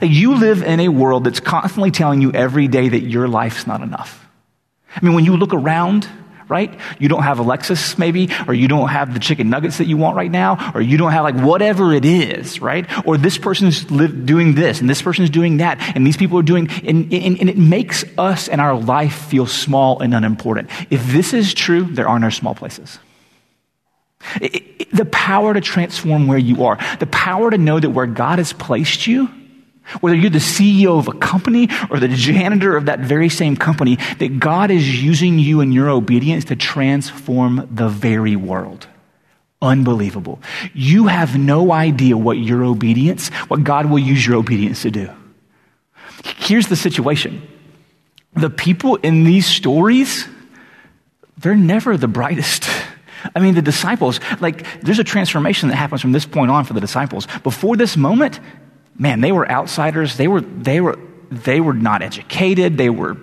Like 0.02 0.12
you 0.12 0.36
live 0.36 0.64
in 0.64 0.80
a 0.80 0.88
world 0.90 1.26
that's 1.26 1.40
constantly 1.40 1.92
telling 1.92 2.22
you 2.22 2.32
every 2.32 2.68
day 2.68 2.90
that 2.90 3.02
your 3.02 3.28
life's 3.28 3.68
not 3.68 3.82
enough. 3.82 4.28
I 4.96 5.06
mean, 5.06 5.14
when 5.14 5.26
you 5.26 5.38
look 5.38 5.54
around, 5.54 6.08
right? 6.52 6.78
You 7.00 7.08
don't 7.08 7.24
have 7.24 7.40
a 7.40 7.44
Lexus, 7.44 7.98
maybe, 7.98 8.30
or 8.46 8.54
you 8.54 8.68
don't 8.68 8.90
have 8.90 9.14
the 9.14 9.20
chicken 9.20 9.50
nuggets 9.50 9.78
that 9.78 9.86
you 9.86 9.96
want 9.96 10.18
right 10.18 10.30
now, 10.30 10.72
or 10.76 10.82
you 10.82 10.98
don't 10.98 11.14
have 11.14 11.24
like 11.24 11.36
whatever 11.36 11.94
it 11.94 12.04
is, 12.04 12.62
right? 12.62 12.86
Or 13.08 13.18
this 13.18 13.38
person's 13.38 13.90
live, 13.90 14.26
doing 14.26 14.54
this, 14.54 14.82
and 14.82 14.90
this 14.90 15.02
person's 15.02 15.30
doing 15.30 15.58
that, 15.58 15.80
and 15.96 16.06
these 16.06 16.18
people 16.18 16.38
are 16.38 16.44
doing, 16.44 16.70
and, 16.84 17.12
and, 17.14 17.40
and 17.40 17.50
it 17.50 17.58
makes 17.58 18.04
us 18.18 18.50
and 18.50 18.60
our 18.60 18.76
life 18.76 19.16
feel 19.16 19.48
small 19.48 20.02
and 20.02 20.14
unimportant. 20.14 20.70
If 20.90 21.08
this 21.08 21.34
is 21.34 21.54
true, 21.54 21.86
there 21.86 22.08
are 22.08 22.20
no 22.20 22.30
small 22.30 22.54
places. 22.54 23.00
It, 24.42 24.56
it, 24.80 24.92
the 24.92 25.06
power 25.06 25.54
to 25.54 25.62
transform 25.62 26.28
where 26.28 26.38
you 26.38 26.66
are, 26.66 26.78
the 27.00 27.08
power 27.08 27.50
to 27.50 27.58
know 27.58 27.80
that 27.80 27.90
where 27.90 28.06
God 28.06 28.40
has 28.40 28.52
placed 28.52 29.08
you, 29.08 29.30
whether 30.00 30.16
you're 30.16 30.30
the 30.30 30.40
CEO 30.40 30.98
of 30.98 31.08
a 31.08 31.14
company 31.14 31.68
or 31.90 32.00
the 32.00 32.08
janitor 32.08 32.78
of 32.78 32.86
that 32.86 33.00
very 33.00 33.30
same 33.30 33.56
company, 33.56 33.98
that 34.20 34.40
God 34.40 34.72
is 34.72 35.04
using 35.04 35.40
you 35.40 35.62
and 35.62 35.74
your 35.74 35.90
obedience 35.90 36.46
to 36.46 36.56
transform 36.56 37.68
the 37.72 37.90
very 37.90 38.36
world. 38.36 38.88
Unbelievable. 39.62 40.40
You 40.74 41.08
have 41.08 41.38
no 41.38 41.72
idea 41.72 42.18
what 42.18 42.38
your 42.38 42.64
obedience, 42.64 43.30
what 43.48 43.64
God 43.64 43.88
will 43.88 44.00
use 44.00 44.26
your 44.26 44.38
obedience 44.38 44.82
to 44.84 44.92
do. 44.92 45.10
Here's 46.24 46.68
the 46.68 46.76
situation 46.76 47.48
the 48.34 48.50
people 48.50 48.96
in 48.98 49.24
these 49.24 49.46
stories, 49.46 50.28
they're 51.38 51.56
never 51.56 51.98
the 51.98 52.08
brightest. 52.08 52.70
I 53.36 53.40
mean, 53.40 53.54
the 53.54 53.62
disciples, 53.62 54.20
like, 54.40 54.66
there's 54.82 55.00
a 55.00 55.04
transformation 55.04 55.70
that 55.70 55.76
happens 55.76 56.02
from 56.02 56.12
this 56.12 56.26
point 56.26 56.50
on 56.50 56.64
for 56.64 56.74
the 56.74 56.80
disciples. 56.80 57.28
Before 57.44 57.76
this 57.76 57.96
moment, 57.96 58.40
man, 59.02 59.20
they 59.20 59.32
were 59.32 59.50
outsiders. 59.50 60.16
They 60.16 60.28
were, 60.28 60.42
they 60.42 60.80
were, 60.80 60.98
they 61.32 61.60
were 61.60 61.74
not 61.74 62.04
educated. 62.04 62.78
They 62.78 62.92
were 62.92 63.18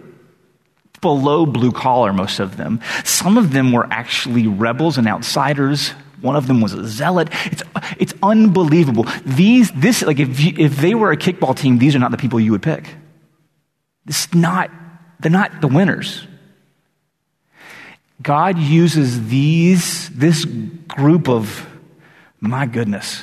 below 1.01 1.47
blue 1.47 1.71
collar, 1.71 2.13
most 2.13 2.41
of 2.41 2.57
them. 2.57 2.81
Some 3.05 3.39
of 3.39 3.53
them 3.53 3.71
were 3.71 3.87
actually 3.89 4.49
rebels 4.49 4.99
and 4.99 5.07
outsiders. 5.07 5.91
One 6.21 6.35
of 6.35 6.49
them 6.49 6.61
was 6.61 6.73
a 6.73 6.85
zealot. 6.89 7.29
It's, 7.45 7.63
it's 7.97 8.15
unbelievable. 8.25 9.07
These, 9.25 9.71
this, 9.71 10.03
like, 10.03 10.19
if, 10.19 10.41
you, 10.41 10.53
if 10.59 10.79
they 10.79 10.97
were 10.97 11.13
a 11.13 11.17
kickball 11.17 11.57
team, 11.57 11.79
these 11.79 11.95
are 11.95 12.01
not 12.01 12.11
the 12.11 12.17
people 12.17 12.41
you 12.41 12.51
would 12.51 12.63
pick. 12.63 12.89
It's 14.09 14.35
not, 14.35 14.73
they're 15.21 15.31
not 15.31 15.61
the 15.61 15.69
winners. 15.69 16.27
God 18.21 18.59
uses 18.59 19.29
these, 19.29 20.09
this 20.09 20.45
group 20.45 21.29
of, 21.29 21.69
my 22.41 22.67
goodness, 22.67 23.23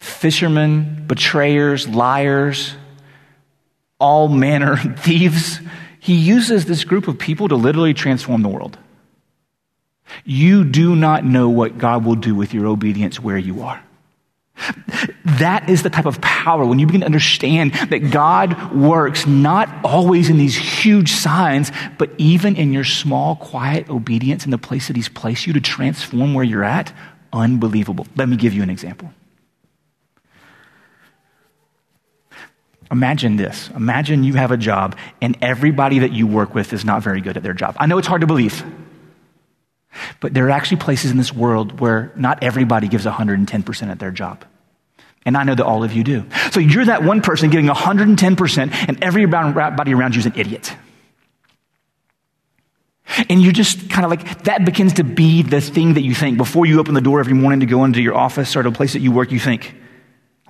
fishermen, 0.00 1.04
betrayers, 1.06 1.86
liars, 1.88 2.74
all 3.98 4.28
manner 4.28 4.76
thieves. 4.98 5.60
He 6.00 6.14
uses 6.14 6.64
this 6.64 6.84
group 6.84 7.06
of 7.06 7.18
people 7.18 7.48
to 7.48 7.56
literally 7.56 7.94
transform 7.94 8.42
the 8.42 8.48
world. 8.48 8.78
You 10.24 10.64
do 10.64 10.96
not 10.96 11.24
know 11.24 11.48
what 11.48 11.78
God 11.78 12.04
will 12.04 12.16
do 12.16 12.34
with 12.34 12.52
your 12.52 12.66
obedience 12.66 13.20
where 13.20 13.38
you 13.38 13.62
are. 13.62 13.82
That 15.24 15.70
is 15.70 15.82
the 15.82 15.90
type 15.90 16.06
of 16.06 16.20
power 16.20 16.66
when 16.66 16.78
you 16.78 16.86
begin 16.86 17.00
to 17.00 17.06
understand 17.06 17.72
that 17.72 18.10
God 18.10 18.74
works 18.74 19.26
not 19.26 19.68
always 19.84 20.28
in 20.28 20.36
these 20.36 20.56
huge 20.56 21.12
signs, 21.12 21.72
but 21.96 22.10
even 22.18 22.56
in 22.56 22.72
your 22.72 22.84
small, 22.84 23.36
quiet 23.36 23.88
obedience 23.88 24.44
in 24.44 24.50
the 24.50 24.58
place 24.58 24.88
that 24.88 24.96
He's 24.96 25.08
placed 25.08 25.46
you 25.46 25.52
to 25.54 25.60
transform 25.60 26.34
where 26.34 26.44
you're 26.44 26.64
at. 26.64 26.92
Unbelievable. 27.32 28.06
Let 28.16 28.28
me 28.28 28.36
give 28.36 28.52
you 28.52 28.62
an 28.62 28.70
example. 28.70 29.12
Imagine 32.90 33.36
this. 33.36 33.70
Imagine 33.76 34.24
you 34.24 34.34
have 34.34 34.50
a 34.50 34.56
job 34.56 34.96
and 35.22 35.36
everybody 35.42 36.00
that 36.00 36.12
you 36.12 36.26
work 36.26 36.54
with 36.54 36.72
is 36.72 36.84
not 36.84 37.02
very 37.02 37.20
good 37.20 37.36
at 37.36 37.42
their 37.42 37.54
job. 37.54 37.76
I 37.78 37.86
know 37.86 37.98
it's 37.98 38.08
hard 38.08 38.22
to 38.22 38.26
believe. 38.26 38.64
But 40.20 40.34
there 40.34 40.46
are 40.46 40.50
actually 40.50 40.78
places 40.78 41.10
in 41.10 41.16
this 41.16 41.32
world 41.32 41.80
where 41.80 42.12
not 42.16 42.42
everybody 42.42 42.88
gives 42.88 43.06
110% 43.06 43.90
at 43.90 43.98
their 43.98 44.10
job. 44.10 44.44
And 45.26 45.36
I 45.36 45.44
know 45.44 45.54
that 45.54 45.64
all 45.64 45.84
of 45.84 45.92
you 45.92 46.02
do. 46.02 46.24
So 46.50 46.60
you're 46.60 46.86
that 46.86 47.02
one 47.02 47.20
person 47.20 47.50
getting 47.50 47.66
110%, 47.66 48.72
and 48.88 49.04
everybody 49.04 49.92
around 49.92 50.14
you 50.14 50.20
is 50.20 50.26
an 50.26 50.32
idiot. 50.34 50.74
And 53.28 53.42
you're 53.42 53.52
just 53.52 53.90
kind 53.90 54.04
of 54.04 54.10
like, 54.10 54.44
that 54.44 54.64
begins 54.64 54.94
to 54.94 55.04
be 55.04 55.42
the 55.42 55.60
thing 55.60 55.94
that 55.94 56.02
you 56.02 56.14
think. 56.14 56.38
Before 56.38 56.64
you 56.64 56.80
open 56.80 56.94
the 56.94 57.00
door 57.00 57.20
every 57.20 57.34
morning 57.34 57.60
to 57.60 57.66
go 57.66 57.84
into 57.84 58.00
your 58.00 58.14
office 58.14 58.56
or 58.56 58.62
to 58.62 58.70
a 58.70 58.72
place 58.72 58.94
that 58.94 59.00
you 59.00 59.12
work, 59.12 59.30
you 59.30 59.40
think, 59.40 59.74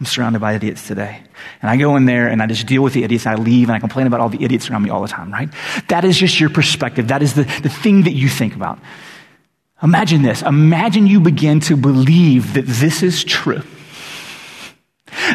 I'm 0.01 0.07
surrounded 0.07 0.41
by 0.41 0.55
idiots 0.55 0.89
today. 0.89 1.23
And 1.61 1.71
I 1.71 1.77
go 1.77 1.95
in 1.97 2.07
there 2.07 2.29
and 2.29 2.43
I 2.43 2.47
just 2.47 2.67
deal 2.67 2.83
with 2.83 2.95
the 2.95 3.05
idiots. 3.05 3.27
I 3.27 3.35
leave 3.35 3.69
and 3.69 3.77
I 3.77 3.79
complain 3.79 4.07
about 4.07 4.21
all 4.21 4.31
the 4.31 4.43
idiots 4.43 4.71
around 4.71 4.83
me 4.83 4.89
all 4.89 5.03
the 5.03 5.09
time, 5.09 5.31
right? 5.31 5.51
That 5.89 6.07
is 6.07 6.17
just 6.17 6.41
your 6.41 6.49
perspective. 6.49 7.09
That 7.09 7.23
is 7.23 7.35
the, 7.35 7.45
the 7.63 7.69
thing 7.69 8.05
that 8.05 8.15
you 8.15 8.31
think 8.31 8.57
about. 8.57 8.79
Imagine 9.83 10.23
this. 10.23 10.41
Imagine 10.41 11.07
you 11.07 11.21
begin 11.21 11.61
to 11.61 11.77
believe 11.77 12.55
that 12.55 12.67
this 12.67 13.03
is 13.03 13.25
true 13.25 13.63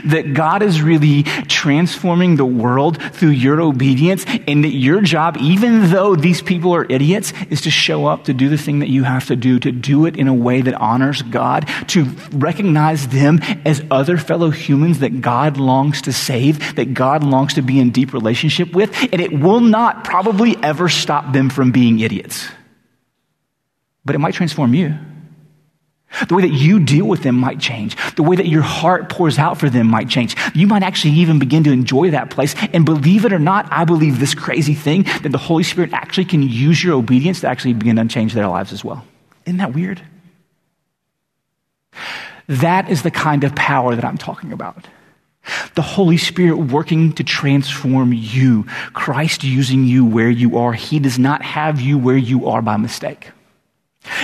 that 0.05 0.33
God 0.33 0.61
is 0.61 0.81
really 0.81 1.23
transforming 1.23 2.35
the 2.35 2.45
world 2.45 3.01
through 3.13 3.29
your 3.29 3.61
obedience, 3.61 4.25
and 4.47 4.63
that 4.63 4.73
your 4.73 5.01
job, 5.01 5.37
even 5.37 5.89
though 5.89 6.15
these 6.15 6.41
people 6.41 6.73
are 6.73 6.85
idiots, 6.89 7.33
is 7.49 7.61
to 7.61 7.71
show 7.71 8.05
up 8.05 8.25
to 8.25 8.33
do 8.33 8.49
the 8.49 8.57
thing 8.57 8.79
that 8.79 8.89
you 8.89 9.03
have 9.03 9.27
to 9.27 9.35
do, 9.35 9.59
to 9.59 9.71
do 9.71 10.05
it 10.05 10.17
in 10.17 10.27
a 10.27 10.33
way 10.33 10.61
that 10.61 10.75
honors 10.75 11.21
God, 11.21 11.67
to 11.87 12.05
recognize 12.31 13.07
them 13.07 13.39
as 13.65 13.83
other 13.91 14.17
fellow 14.17 14.49
humans 14.49 14.99
that 14.99 15.21
God 15.21 15.57
longs 15.57 16.01
to 16.03 16.13
save, 16.13 16.75
that 16.75 16.93
God 16.93 17.23
longs 17.23 17.55
to 17.55 17.61
be 17.61 17.79
in 17.79 17.91
deep 17.91 18.13
relationship 18.13 18.73
with, 18.73 18.95
and 19.11 19.21
it 19.21 19.31
will 19.31 19.61
not 19.61 20.03
probably 20.03 20.55
ever 20.63 20.89
stop 20.89 21.33
them 21.33 21.49
from 21.49 21.71
being 21.71 21.99
idiots. 21.99 22.47
But 24.03 24.15
it 24.15 24.19
might 24.19 24.35
transform 24.35 24.73
you. 24.73 24.95
The 26.27 26.35
way 26.35 26.43
that 26.43 26.53
you 26.53 26.79
deal 26.79 27.05
with 27.05 27.23
them 27.23 27.35
might 27.35 27.59
change. 27.59 27.97
The 28.15 28.23
way 28.23 28.35
that 28.35 28.47
your 28.47 28.61
heart 28.61 29.09
pours 29.09 29.37
out 29.37 29.57
for 29.57 29.69
them 29.69 29.87
might 29.87 30.07
change. 30.07 30.35
You 30.53 30.65
might 30.65 30.83
actually 30.83 31.13
even 31.15 31.39
begin 31.39 31.63
to 31.65 31.71
enjoy 31.71 32.11
that 32.11 32.29
place. 32.29 32.55
And 32.73 32.85
believe 32.85 33.25
it 33.25 33.33
or 33.33 33.39
not, 33.39 33.67
I 33.71 33.83
believe 33.85 34.19
this 34.19 34.33
crazy 34.33 34.75
thing 34.75 35.03
that 35.23 35.31
the 35.31 35.37
Holy 35.37 35.63
Spirit 35.63 35.91
actually 35.93 36.25
can 36.25 36.41
use 36.41 36.83
your 36.83 36.95
obedience 36.95 37.41
to 37.41 37.47
actually 37.47 37.73
begin 37.73 37.97
to 37.97 38.05
change 38.05 38.33
their 38.33 38.47
lives 38.47 38.71
as 38.71 38.83
well. 38.83 39.05
Isn't 39.45 39.57
that 39.57 39.73
weird? 39.73 40.01
That 42.47 42.89
is 42.89 43.03
the 43.03 43.11
kind 43.11 43.43
of 43.43 43.55
power 43.55 43.95
that 43.95 44.05
I'm 44.05 44.17
talking 44.17 44.53
about. 44.53 44.87
The 45.75 45.81
Holy 45.81 46.17
Spirit 46.17 46.57
working 46.57 47.13
to 47.13 47.23
transform 47.23 48.13
you. 48.13 48.63
Christ 48.93 49.43
using 49.43 49.85
you 49.85 50.05
where 50.05 50.29
you 50.29 50.57
are. 50.57 50.73
He 50.73 50.99
does 50.99 51.19
not 51.19 51.41
have 51.41 51.81
you 51.81 51.97
where 51.97 52.17
you 52.17 52.47
are 52.47 52.61
by 52.61 52.77
mistake. 52.77 53.31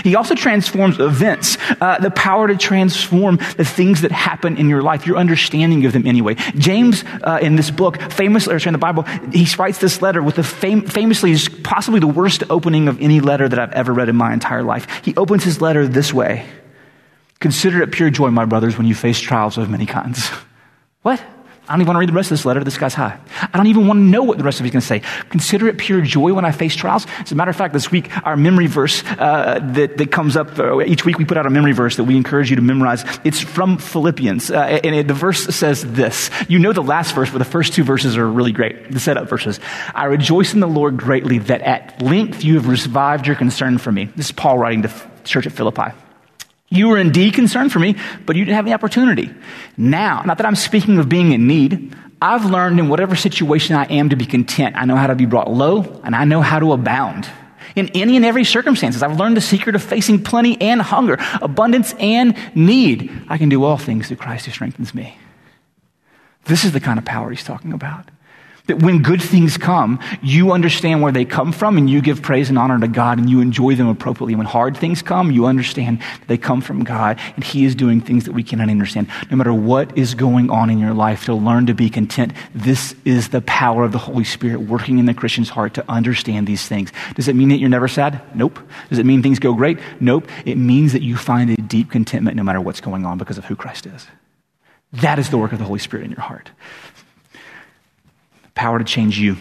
He 0.04 0.16
also 0.16 0.36
transforms 0.36 1.00
events, 1.00 1.58
uh, 1.80 2.00
the 2.00 2.12
power 2.12 2.48
to 2.48 2.58
transform 2.58 3.38
the 3.58 3.66
things 3.66 4.02
that 4.02 4.12
happen 4.12 4.58
in 4.58 4.70
your 4.70 4.82
life, 4.82 5.06
your 5.06 5.18
understanding 5.18 5.86
of 5.86 5.94
them 5.94 6.06
anyway. 6.06 6.36
James, 6.56 7.04
uh, 7.24 7.40
in 7.42 7.56
this 7.56 7.72
book, 7.72 8.02
famously, 8.12 8.54
or 8.54 8.58
in 8.58 8.74
the 8.74 8.80
Bible, 8.80 9.04
he 9.32 9.48
writes 9.58 9.80
this 9.80 10.02
letter 10.02 10.22
with 10.22 10.36
the 10.36 10.44
fam- 10.44 10.88
famously 10.88 11.36
possibly 11.64 12.00
the 12.00 12.08
worst 12.08 12.44
opening 12.50 12.88
of 12.88 13.02
any 13.02 13.20
letter 13.20 13.48
that 13.48 13.60
I've 13.60 13.74
ever 13.74 13.94
read 13.94 14.10
in 14.10 14.16
my 14.16 14.34
entire 14.34 14.64
life. 14.64 14.88
He 15.04 15.16
opens 15.16 15.44
his 15.44 15.62
letter 15.62 15.88
this 15.88 16.14
way 16.14 16.46
Consider 17.42 17.82
it 17.82 17.92
pure 17.92 18.12
joy, 18.12 18.30
my 18.30 18.46
brothers, 18.46 18.78
when 18.78 18.86
you 18.86 18.94
face 18.94 19.20
trials 19.20 19.58
of 19.58 19.70
many 19.70 19.86
kinds. 19.86 20.30
What? 21.04 21.20
I 21.72 21.76
don't 21.76 21.84
even 21.84 21.88
want 21.88 21.96
to 21.96 22.00
read 22.02 22.10
the 22.10 22.14
rest 22.14 22.32
of 22.32 22.38
this 22.38 22.46
letter. 22.46 22.66
This 22.66 22.78
guy's 22.78 22.94
high. 22.94 23.18
I 23.42 23.56
don't 23.56 23.68
even 23.68 23.88
want 23.88 24.00
to 24.00 24.04
know 24.04 24.24
what 24.24 24.38
the 24.38 24.44
rest 24.44 24.60
of 24.60 24.66
he's 24.66 24.74
going 24.74 24.82
to 24.82 24.88
say. 24.88 25.00
Consider 25.30 25.70
it 25.70 25.78
pure 25.78 26.02
joy 26.02 26.34
when 26.34 26.44
I 26.44 26.52
face 26.52 26.76
trials. 26.76 27.08
As 27.20 27.32
a 27.32 27.36
matter 27.36 27.50
of 27.50 27.56
fact, 27.56 27.74
this 27.74 27.90
week, 27.90 28.12
our 28.28 28.36
memory 28.36 28.68
verse 28.68 29.06
uh, 29.06 29.62
that, 29.72 29.98
that 29.98 30.12
comes 30.12 30.36
up, 30.36 30.60
uh, 30.60 30.82
each 30.82 31.06
week 31.06 31.18
we 31.18 31.24
put 31.24 31.38
out 31.38 31.46
a 31.46 31.50
memory 31.50 31.72
verse 31.72 31.96
that 31.96 32.04
we 32.04 32.18
encourage 32.18 32.50
you 32.50 32.58
to 32.58 32.62
memorize. 32.62 33.06
It's 33.24 33.40
from 33.40 33.78
Philippians. 33.78 34.52
Uh, 34.52 34.82
and 34.84 34.94
it, 34.94 35.08
the 35.08 35.14
verse 35.14 35.46
says 35.56 35.84
this. 35.94 36.30
You 36.50 36.60
know 36.60 36.74
the 36.74 36.84
last 36.84 37.16
verse, 37.16 37.30
but 37.30 37.38
the 37.38 37.46
first 37.46 37.72
two 37.72 37.86
verses 37.86 38.18
are 38.18 38.30
really 38.30 38.52
great. 38.52 38.92
The 38.92 39.00
setup 39.00 39.30
verses. 39.30 39.62
I 39.96 40.06
rejoice 40.06 40.54
in 40.54 40.60
the 40.60 40.68
Lord 40.68 40.98
greatly 40.98 41.38
that 41.38 41.62
at 41.62 42.02
length 42.02 42.44
you 42.44 42.56
have 42.56 42.68
revived 42.68 43.28
your 43.28 43.38
concern 43.38 43.78
for 43.78 43.94
me. 43.94 44.10
This 44.14 44.26
is 44.26 44.32
Paul 44.34 44.58
writing 44.58 44.82
to 44.82 44.90
the 44.90 45.24
church 45.24 45.48
at 45.48 45.54
Philippi. 45.54 45.94
You 46.72 46.88
were 46.88 46.98
indeed 46.98 47.34
concerned 47.34 47.74
for 47.74 47.80
me, 47.80 47.98
but 48.26 48.38
you 48.38 48.46
didn't 48.46 48.56
have 48.56 48.66
the 48.66 48.74
opportunity. 48.74 49.30
Now, 49.76 50.24
not 50.26 50.38
that 50.38 50.48
I'm 50.48 50.56
speaking 50.56 50.98
of 51.00 51.10
being 51.10 51.34
in 51.34 51.46
need, 51.46 51.94
I've 52.22 52.46
learned 52.46 52.80
in 52.80 52.88
whatever 52.88 53.16
situation 53.16 53.76
I 53.76 53.84
am 53.86 54.10
to 54.10 54.16
be 54.16 54.26
content. 54.26 54.78
I 54.78 54.86
know 54.86 54.96
how 54.96 55.08
to 55.08 55.16
be 55.16 55.26
brought 55.26 55.52
low, 55.52 56.02
and 56.06 56.16
I 56.16 56.24
know 56.24 56.42
how 56.42 56.60
to 56.60 56.72
abound. 56.72 57.28
In 57.76 57.90
any 57.90 58.16
and 58.16 58.24
every 58.24 58.46
circumstances, 58.46 59.04
I've 59.04 59.20
learned 59.20 59.36
the 59.36 59.42
secret 59.42 59.76
of 59.76 59.84
facing 59.84 60.24
plenty 60.24 60.60
and 60.62 60.82
hunger, 60.82 61.18
abundance 61.42 61.94
and 62.00 62.38
need. 62.56 63.12
I 63.28 63.38
can 63.38 63.50
do 63.50 63.66
all 63.66 63.78
things 63.78 64.08
through 64.08 64.18
Christ 64.18 64.46
who 64.46 64.52
strengthens 64.52 64.94
me. 64.94 65.18
This 66.46 66.64
is 66.64 66.72
the 66.72 66.80
kind 66.80 66.98
of 66.98 67.06
power 67.06 67.30
he's 67.32 67.44
talking 67.44 67.74
about. 67.74 68.10
That 68.68 68.82
when 68.84 69.02
good 69.02 69.22
things 69.22 69.58
come, 69.58 70.00
you 70.22 70.52
understand 70.52 71.02
where 71.02 71.12
they 71.12 71.26
come 71.26 71.52
from 71.52 71.78
and 71.78 71.90
you 71.90 72.02
give 72.02 72.22
praise 72.22 72.50
and 72.50 72.58
honor 72.58 72.80
to 72.80 72.88
God 72.88 73.18
and 73.18 73.30
you 73.30 73.42
enjoy 73.42 73.76
them 73.76 73.88
appropriately. 73.88 74.36
When 74.36 74.46
hard 74.46 74.78
things 74.78 75.02
come, 75.02 75.32
you 75.32 75.46
understand 75.46 76.02
they 76.28 76.38
come 76.38 76.62
from 76.62 76.84
God 76.84 77.20
and 77.36 77.44
He 77.44 77.66
is 77.66 77.76
doing 77.76 78.02
things 78.02 78.26
that 78.26 78.34
we 78.34 78.44
cannot 78.44 78.70
understand. 78.70 79.08
No 79.30 79.38
matter 79.38 79.54
what 79.54 79.98
is 79.98 80.14
going 80.14 80.50
on 80.50 80.70
in 80.70 80.80
your 80.80 80.94
life, 80.94 81.26
to 81.26 81.34
learn 81.34 81.66
to 81.68 81.74
be 81.74 81.90
content, 81.90 82.34
this 82.54 82.96
is 83.06 83.30
the 83.30 83.42
power 83.42 83.84
of 83.84 83.92
the 83.92 83.98
Holy 83.98 84.24
Spirit 84.24 84.62
working 84.62 85.00
in 85.00 85.06
the 85.06 85.14
Christian's 85.14 85.50
heart 85.50 85.74
to 85.76 85.86
understand 85.90 86.48
these 86.48 86.68
things. 86.68 86.92
Does 87.16 87.28
it 87.28 87.36
mean 87.36 87.50
that 87.50 87.58
you're 87.58 87.70
never 87.70 87.88
sad? 87.88 88.22
Nope. 88.36 88.60
Does 88.90 89.00
it 89.00 89.06
mean 89.06 89.22
things 89.22 89.40
go 89.40 89.54
great? 89.54 89.80
Nope. 90.00 90.28
It 90.46 90.58
means 90.58 90.94
that 90.94 91.02
you 91.02 91.18
find 91.18 91.50
a 91.50 91.56
deep 91.58 91.92
contentment 91.92 92.38
no 92.38 92.44
matter 92.44 92.62
what's 92.62 92.82
going 92.82 93.06
on 93.06 93.18
because 93.18 93.38
of 93.38 93.46
who 93.46 93.56
Christ 93.56 93.86
is. 93.86 94.08
That 94.94 95.20
is 95.20 95.30
the 95.30 95.38
work 95.38 95.54
of 95.54 95.60
the 95.60 95.66
Holy 95.66 95.80
Spirit 95.80 96.06
in 96.06 96.12
your 96.12 96.22
heart 96.22 96.52
power 98.56 98.80
to 98.80 98.86
change 98.86 99.18
you. 99.20 99.38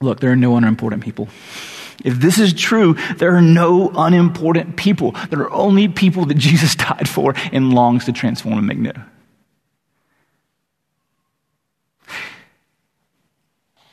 Look, 0.00 0.20
there 0.20 0.32
are 0.32 0.36
no 0.36 0.56
unimportant 0.56 1.02
people. 1.02 1.28
If 2.04 2.14
this 2.18 2.38
is 2.38 2.52
true, 2.52 2.96
there 3.16 3.36
are 3.36 3.42
no 3.42 3.90
unimportant 3.94 4.76
people. 4.76 5.12
There 5.30 5.40
are 5.40 5.52
only 5.52 5.88
people 5.88 6.26
that 6.26 6.34
Jesus 6.38 6.74
died 6.74 7.08
for 7.08 7.34
and 7.52 7.72
longs 7.72 8.06
to 8.06 8.12
transform 8.12 8.58
and 8.58 8.66
make 8.66 8.78
new. 8.78 8.92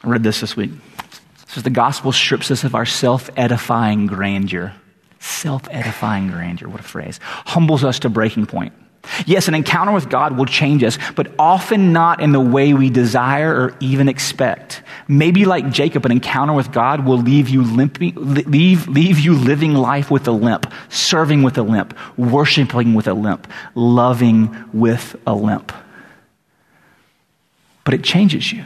I 0.01 0.07
read 0.07 0.23
this 0.23 0.39
this 0.39 0.55
week. 0.55 0.71
It 0.71 1.49
says 1.49 1.63
the 1.63 1.69
gospel 1.69 2.11
strips 2.11 2.51
us 2.51 2.63
of 2.63 2.73
our 2.73 2.85
self 2.85 3.29
edifying 3.35 4.07
grandeur. 4.07 4.73
Self 5.19 5.67
edifying 5.69 6.29
grandeur, 6.29 6.69
what 6.69 6.79
a 6.79 6.83
phrase. 6.83 7.19
Humbles 7.23 7.83
us 7.83 7.99
to 7.99 8.09
breaking 8.09 8.45
point. 8.45 8.73
Yes, 9.25 9.47
an 9.47 9.55
encounter 9.55 9.91
with 9.91 10.09
God 10.09 10.37
will 10.37 10.45
change 10.45 10.83
us, 10.83 10.97
but 11.15 11.31
often 11.37 11.93
not 11.93 12.21
in 12.21 12.31
the 12.31 12.39
way 12.39 12.73
we 12.73 12.89
desire 12.89 13.53
or 13.53 13.75
even 13.79 14.07
expect. 14.07 14.81
Maybe 15.07 15.45
like 15.45 15.71
Jacob, 15.71 16.05
an 16.05 16.11
encounter 16.11 16.53
with 16.53 16.71
God 16.71 17.05
will 17.05 17.17
leave 17.17 17.49
you 17.49 17.63
limping, 17.63 18.13
leave, 18.15 18.87
leave 18.87 19.19
you 19.19 19.35
living 19.35 19.73
life 19.73 20.11
with 20.11 20.27
a 20.27 20.31
limp, 20.31 20.71
serving 20.89 21.43
with 21.43 21.57
a 21.57 21.63
limp, 21.63 21.97
worshiping 22.17 22.93
with 22.93 23.07
a 23.07 23.13
limp, 23.13 23.47
loving 23.75 24.65
with 24.73 25.15
a 25.25 25.33
limp. 25.33 25.71
But 27.83 27.93
it 27.93 28.03
changes 28.03 28.51
you 28.51 28.63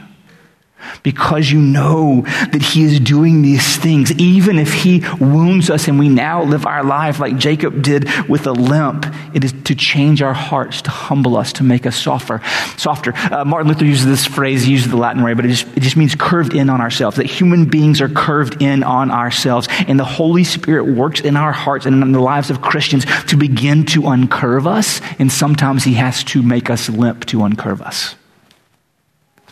because 1.02 1.50
you 1.50 1.60
know 1.60 2.22
that 2.52 2.62
He 2.62 2.82
is 2.82 3.00
doing 3.00 3.42
these 3.42 3.76
things, 3.76 4.12
even 4.12 4.58
if 4.58 4.72
He 4.72 5.04
wounds 5.20 5.70
us 5.70 5.88
and 5.88 5.98
we 5.98 6.08
now 6.08 6.42
live 6.42 6.66
our 6.66 6.84
life 6.84 7.20
like 7.20 7.36
Jacob 7.36 7.82
did 7.82 8.08
with 8.28 8.46
a 8.46 8.52
limp. 8.52 9.06
It 9.34 9.44
is 9.44 9.52
to 9.64 9.74
change 9.74 10.22
our 10.22 10.34
hearts, 10.34 10.82
to 10.82 10.90
humble 10.90 11.36
us, 11.36 11.52
to 11.54 11.64
make 11.64 11.86
us 11.86 11.96
softer. 11.96 12.40
Softer. 12.76 13.12
Uh, 13.14 13.44
Martin 13.44 13.68
Luther 13.68 13.84
uses 13.84 14.06
this 14.06 14.26
phrase, 14.26 14.64
he 14.64 14.72
uses 14.72 14.90
the 14.90 14.96
Latin 14.96 15.22
way, 15.22 15.34
but 15.34 15.44
it 15.44 15.48
just, 15.48 15.66
it 15.76 15.80
just 15.80 15.96
means 15.96 16.14
curved 16.14 16.54
in 16.54 16.70
on 16.70 16.80
ourselves. 16.80 17.16
That 17.16 17.26
human 17.26 17.66
beings 17.66 18.00
are 18.00 18.08
curved 18.08 18.62
in 18.62 18.82
on 18.82 19.10
ourselves, 19.10 19.68
and 19.86 19.98
the 19.98 20.04
Holy 20.04 20.44
Spirit 20.44 20.86
works 20.86 21.20
in 21.20 21.36
our 21.36 21.52
hearts 21.52 21.86
and 21.86 22.02
in 22.02 22.12
the 22.12 22.20
lives 22.20 22.50
of 22.50 22.60
Christians 22.60 23.04
to 23.28 23.36
begin 23.36 23.84
to 23.86 24.02
uncurve 24.02 24.66
us, 24.66 25.00
and 25.18 25.30
sometimes 25.30 25.84
He 25.84 25.94
has 25.94 26.24
to 26.24 26.42
make 26.42 26.70
us 26.70 26.88
limp 26.88 27.24
to 27.26 27.38
uncurve 27.38 27.80
us. 27.80 28.14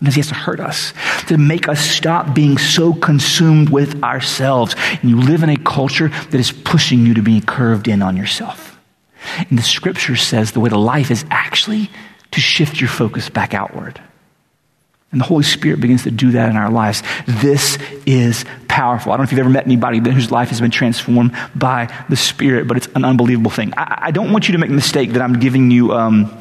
Sometimes 0.02 0.14
he 0.16 0.20
has 0.20 0.28
to 0.30 0.34
hurt 0.34 0.58
us 0.58 0.92
to 1.28 1.38
make 1.38 1.68
us 1.68 1.78
stop 1.78 2.34
being 2.34 2.58
so 2.58 2.92
consumed 2.92 3.68
with 3.68 4.02
ourselves. 4.02 4.74
And 5.00 5.08
you 5.08 5.20
live 5.20 5.44
in 5.44 5.48
a 5.48 5.56
culture 5.56 6.08
that 6.08 6.34
is 6.34 6.50
pushing 6.50 7.06
you 7.06 7.14
to 7.14 7.22
be 7.22 7.40
curved 7.40 7.86
in 7.86 8.02
on 8.02 8.16
yourself. 8.16 8.76
And 9.48 9.56
the 9.56 9.62
scripture 9.62 10.16
says 10.16 10.50
the 10.50 10.58
way 10.58 10.70
to 10.70 10.76
life 10.76 11.12
is 11.12 11.24
actually 11.30 11.88
to 12.32 12.40
shift 12.40 12.80
your 12.80 12.90
focus 12.90 13.30
back 13.30 13.54
outward. 13.54 14.00
And 15.12 15.20
the 15.20 15.24
Holy 15.24 15.44
Spirit 15.44 15.80
begins 15.80 16.02
to 16.02 16.10
do 16.10 16.32
that 16.32 16.50
in 16.50 16.56
our 16.56 16.70
lives. 16.70 17.04
This 17.28 17.78
is 18.04 18.44
powerful. 18.66 19.12
I 19.12 19.16
don't 19.16 19.20
know 19.20 19.24
if 19.28 19.30
you've 19.30 19.38
ever 19.38 19.50
met 19.50 19.66
anybody 19.66 20.00
whose 20.00 20.32
life 20.32 20.48
has 20.48 20.60
been 20.60 20.72
transformed 20.72 21.36
by 21.54 21.94
the 22.08 22.16
Spirit, 22.16 22.66
but 22.66 22.76
it's 22.76 22.88
an 22.96 23.04
unbelievable 23.04 23.52
thing. 23.52 23.72
I, 23.76 24.06
I 24.06 24.10
don't 24.10 24.32
want 24.32 24.48
you 24.48 24.52
to 24.52 24.58
make 24.58 24.70
the 24.70 24.74
mistake 24.74 25.12
that 25.12 25.22
I'm 25.22 25.38
giving 25.38 25.70
you. 25.70 25.92
Um, 25.92 26.36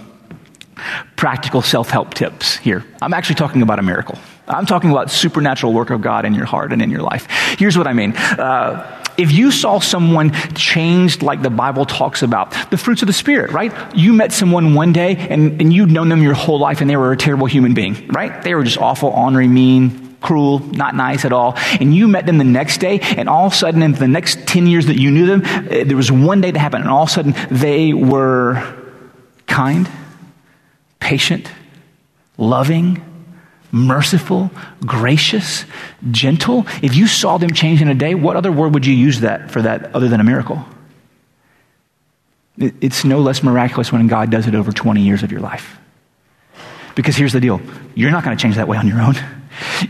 practical 1.15 1.62
self 1.62 1.89
help 1.89 2.13
tips 2.13 2.58
here. 2.58 2.84
I'm 3.02 3.13
actually 3.13 3.36
talking 3.36 3.62
about 3.62 3.80
a 3.80 3.84
miracle. 3.84 4.17
I'm 4.48 4.65
talking 4.65 4.91
about 4.91 5.12
supernatural 5.12 5.72
work 5.74 5.91
of 5.91 6.02
God 6.02 6.26
in 6.26 6.34
your 6.34 6.46
heart 6.46 6.74
and 6.74 6.82
in 6.82 6.89
your 6.89 7.02
life. 7.02 7.28
Here's 7.58 7.78
what 7.78 7.88
I 7.88 7.94
mean. 7.94 8.13
Uh, 8.15 8.98
If 9.17 9.32
you 9.32 9.52
saw 9.52 9.80
someone 9.80 10.32
changed 10.56 11.22
like 11.22 11.41
the 11.41 11.50
Bible 11.50 11.86
talks 11.86 12.24
about, 12.24 12.56
the 12.72 12.78
fruits 12.78 13.02
of 13.04 13.08
the 13.08 13.13
Spirit, 13.13 13.52
right? 13.52 13.72
You 13.96 14.13
met 14.13 14.32
someone 14.32 14.74
one 14.74 14.94
day 14.94 15.15
and, 15.30 15.62
and 15.62 15.72
you'd 15.74 15.91
known 15.91 16.10
them 16.10 16.24
your 16.24 16.34
whole 16.34 16.60
life 16.60 16.82
and 16.82 16.89
they 16.89 16.96
were 16.98 17.12
a 17.12 17.17
terrible 17.17 17.46
human 17.46 17.74
being, 17.74 18.08
right? 18.08 18.41
They 18.41 18.56
were 18.56 18.63
just 18.63 18.78
awful, 18.78 19.10
ornery, 19.10 19.48
mean, 19.48 20.15
cruel, 20.22 20.60
not 20.60 20.96
nice 20.96 21.26
at 21.26 21.34
all. 21.34 21.56
And 21.80 21.94
you 21.94 22.08
met 22.08 22.26
them 22.26 22.38
the 22.38 22.44
next 22.46 22.78
day, 22.80 23.00
and 23.02 23.28
all 23.28 23.48
of 23.48 23.54
a 23.54 23.56
sudden, 23.56 23.84
in 23.84 23.94
the 23.94 24.08
next 24.08 24.48
10 24.48 24.65
years 24.67 24.86
that 24.86 24.98
you 24.98 25.12
knew 25.12 25.26
them, 25.26 25.41
eh, 25.70 25.84
there 25.84 25.98
was 25.98 26.12
one 26.12 26.41
day 26.41 26.52
that 26.52 26.60
happened, 26.60 26.84
and 26.84 26.91
all 26.91 27.04
of 27.04 27.10
a 27.10 27.12
sudden, 27.12 27.34
they 27.50 27.94
were 27.94 28.63
kind, 29.48 29.89
patient, 31.02 31.52
loving, 32.38 33.04
merciful, 33.74 34.50
gracious, 34.86 35.66
gentle. 36.12 36.66
If 36.82 36.96
you 36.96 37.08
saw 37.08 37.38
them 37.38 37.52
change 37.52 37.82
in 37.82 37.90
a 37.90 37.94
day, 37.94 38.16
what 38.16 38.38
other 38.38 38.52
word 38.52 38.74
would 38.74 38.86
you 38.86 38.94
use 38.94 39.20
that 39.20 39.52
for 39.52 39.62
that 39.62 39.94
other 39.94 40.08
than 40.08 40.22
a 40.22 40.24
miracle? 40.24 40.64
It's 42.58 43.04
no 43.04 43.20
less 43.20 43.44
miraculous 43.44 43.92
when 43.92 44.08
God 44.08 44.30
does 44.30 44.48
it 44.48 44.56
over 44.56 44.72
20 44.72 45.02
years 45.02 45.24
of 45.24 45.32
your 45.32 45.42
life. 45.42 45.78
Because 46.96 47.16
here's 47.16 47.34
the 47.34 47.40
deal 47.40 47.60
you're 47.96 48.12
not 48.12 48.24
going 48.24 48.38
to 48.38 48.42
change 48.42 48.56
that 48.56 48.68
way 48.68 48.78
on 48.78 48.88
your 48.88 49.02
own. 49.02 49.16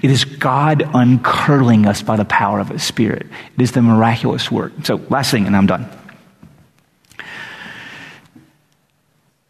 It 0.02 0.10
is 0.10 0.26
God 0.26 0.82
uncurling 0.94 1.86
us 1.86 2.02
by 2.02 2.16
the 2.16 2.26
power 2.26 2.60
of 2.60 2.70
His 2.70 2.84
Spirit. 2.84 3.28
It 3.58 3.62
is 3.62 3.74
the 3.74 3.82
miraculous 3.82 4.52
work. 4.52 4.74
So, 4.84 4.96
last 5.10 5.32
thing, 5.32 5.46
and 5.46 5.56
I'm 5.56 5.68
done. 5.68 5.88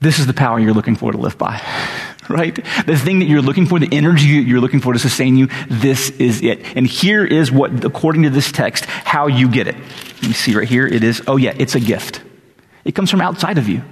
This 0.02 0.18
is 0.18 0.26
the 0.26 0.34
power 0.34 0.60
you're 0.60 0.74
looking 0.74 0.96
for 0.96 1.12
to 1.12 1.18
live 1.18 1.38
by, 1.38 1.62
right? 2.30 2.56
The 2.56 2.98
thing 2.98 3.20
that 3.20 3.26
you're 3.26 3.42
looking 3.42 3.68
for, 3.68 3.78
the 3.78 3.90
energy 3.92 4.42
that 4.42 4.50
you're 4.50 4.60
looking 4.60 4.80
for 4.80 4.94
to 4.94 5.00
sustain 5.00 5.38
you, 5.38 5.48
this 5.70 6.10
is 6.10 6.42
it. 6.42 6.76
And 6.76 6.88
here 6.88 7.24
is 7.24 7.52
what, 7.52 7.86
according 7.86 8.24
to 8.24 8.32
this 8.32 8.52
text, 8.52 8.86
how 8.86 9.28
you 9.28 9.48
get 9.48 9.68
it. 9.68 9.76
Let 9.76 10.24
me 10.24 10.34
see 10.34 10.56
right 10.56 10.68
here. 10.68 10.88
It 10.88 11.04
is, 11.04 11.22
oh 11.28 11.38
yeah, 11.38 11.54
it's 11.56 11.76
a 11.76 11.80
gift. 11.80 12.22
It 12.84 12.96
comes 12.96 13.12
from 13.12 13.22
outside 13.22 13.60
of 13.60 13.70
you. 13.70 13.84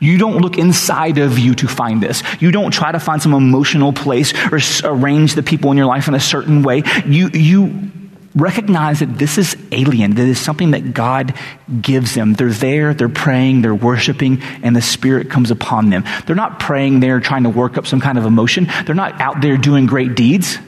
You 0.00 0.18
don't 0.18 0.38
look 0.38 0.58
inside 0.58 1.16
of 1.16 1.38
you 1.38 1.54
to 1.56 1.66
find 1.66 2.02
this. 2.02 2.22
You 2.40 2.50
don't 2.50 2.70
try 2.70 2.92
to 2.92 3.00
find 3.00 3.22
some 3.22 3.32
emotional 3.32 3.94
place 3.94 4.34
or 4.52 4.60
arrange 4.84 5.34
the 5.34 5.42
people 5.42 5.70
in 5.70 5.78
your 5.78 5.86
life 5.86 6.08
in 6.08 6.14
a 6.14 6.20
certain 6.20 6.62
way. 6.62 6.82
You, 7.06 7.30
you 7.32 7.90
recognize 8.34 9.00
that 9.00 9.18
this 9.18 9.38
is 9.38 9.56
alien, 9.72 10.14
that 10.14 10.26
is 10.26 10.38
something 10.38 10.72
that 10.72 10.94
God 10.94 11.34
gives 11.80 12.14
them. 12.14 12.34
They're 12.34 12.50
there, 12.50 12.94
they're 12.94 13.08
praying, 13.08 13.62
they're 13.62 13.74
worshiping, 13.74 14.42
and 14.62 14.76
the 14.76 14.82
Spirit 14.82 15.30
comes 15.30 15.50
upon 15.50 15.90
them. 15.90 16.04
They're 16.26 16.36
not 16.36 16.60
praying 16.60 17.00
there 17.00 17.20
trying 17.20 17.44
to 17.44 17.50
work 17.50 17.78
up 17.78 17.86
some 17.86 18.00
kind 18.00 18.18
of 18.18 18.26
emotion. 18.26 18.68
They're 18.86 18.94
not 18.94 19.20
out 19.20 19.40
there 19.40 19.56
doing 19.56 19.86
great 19.86 20.14
deeds. 20.14 20.58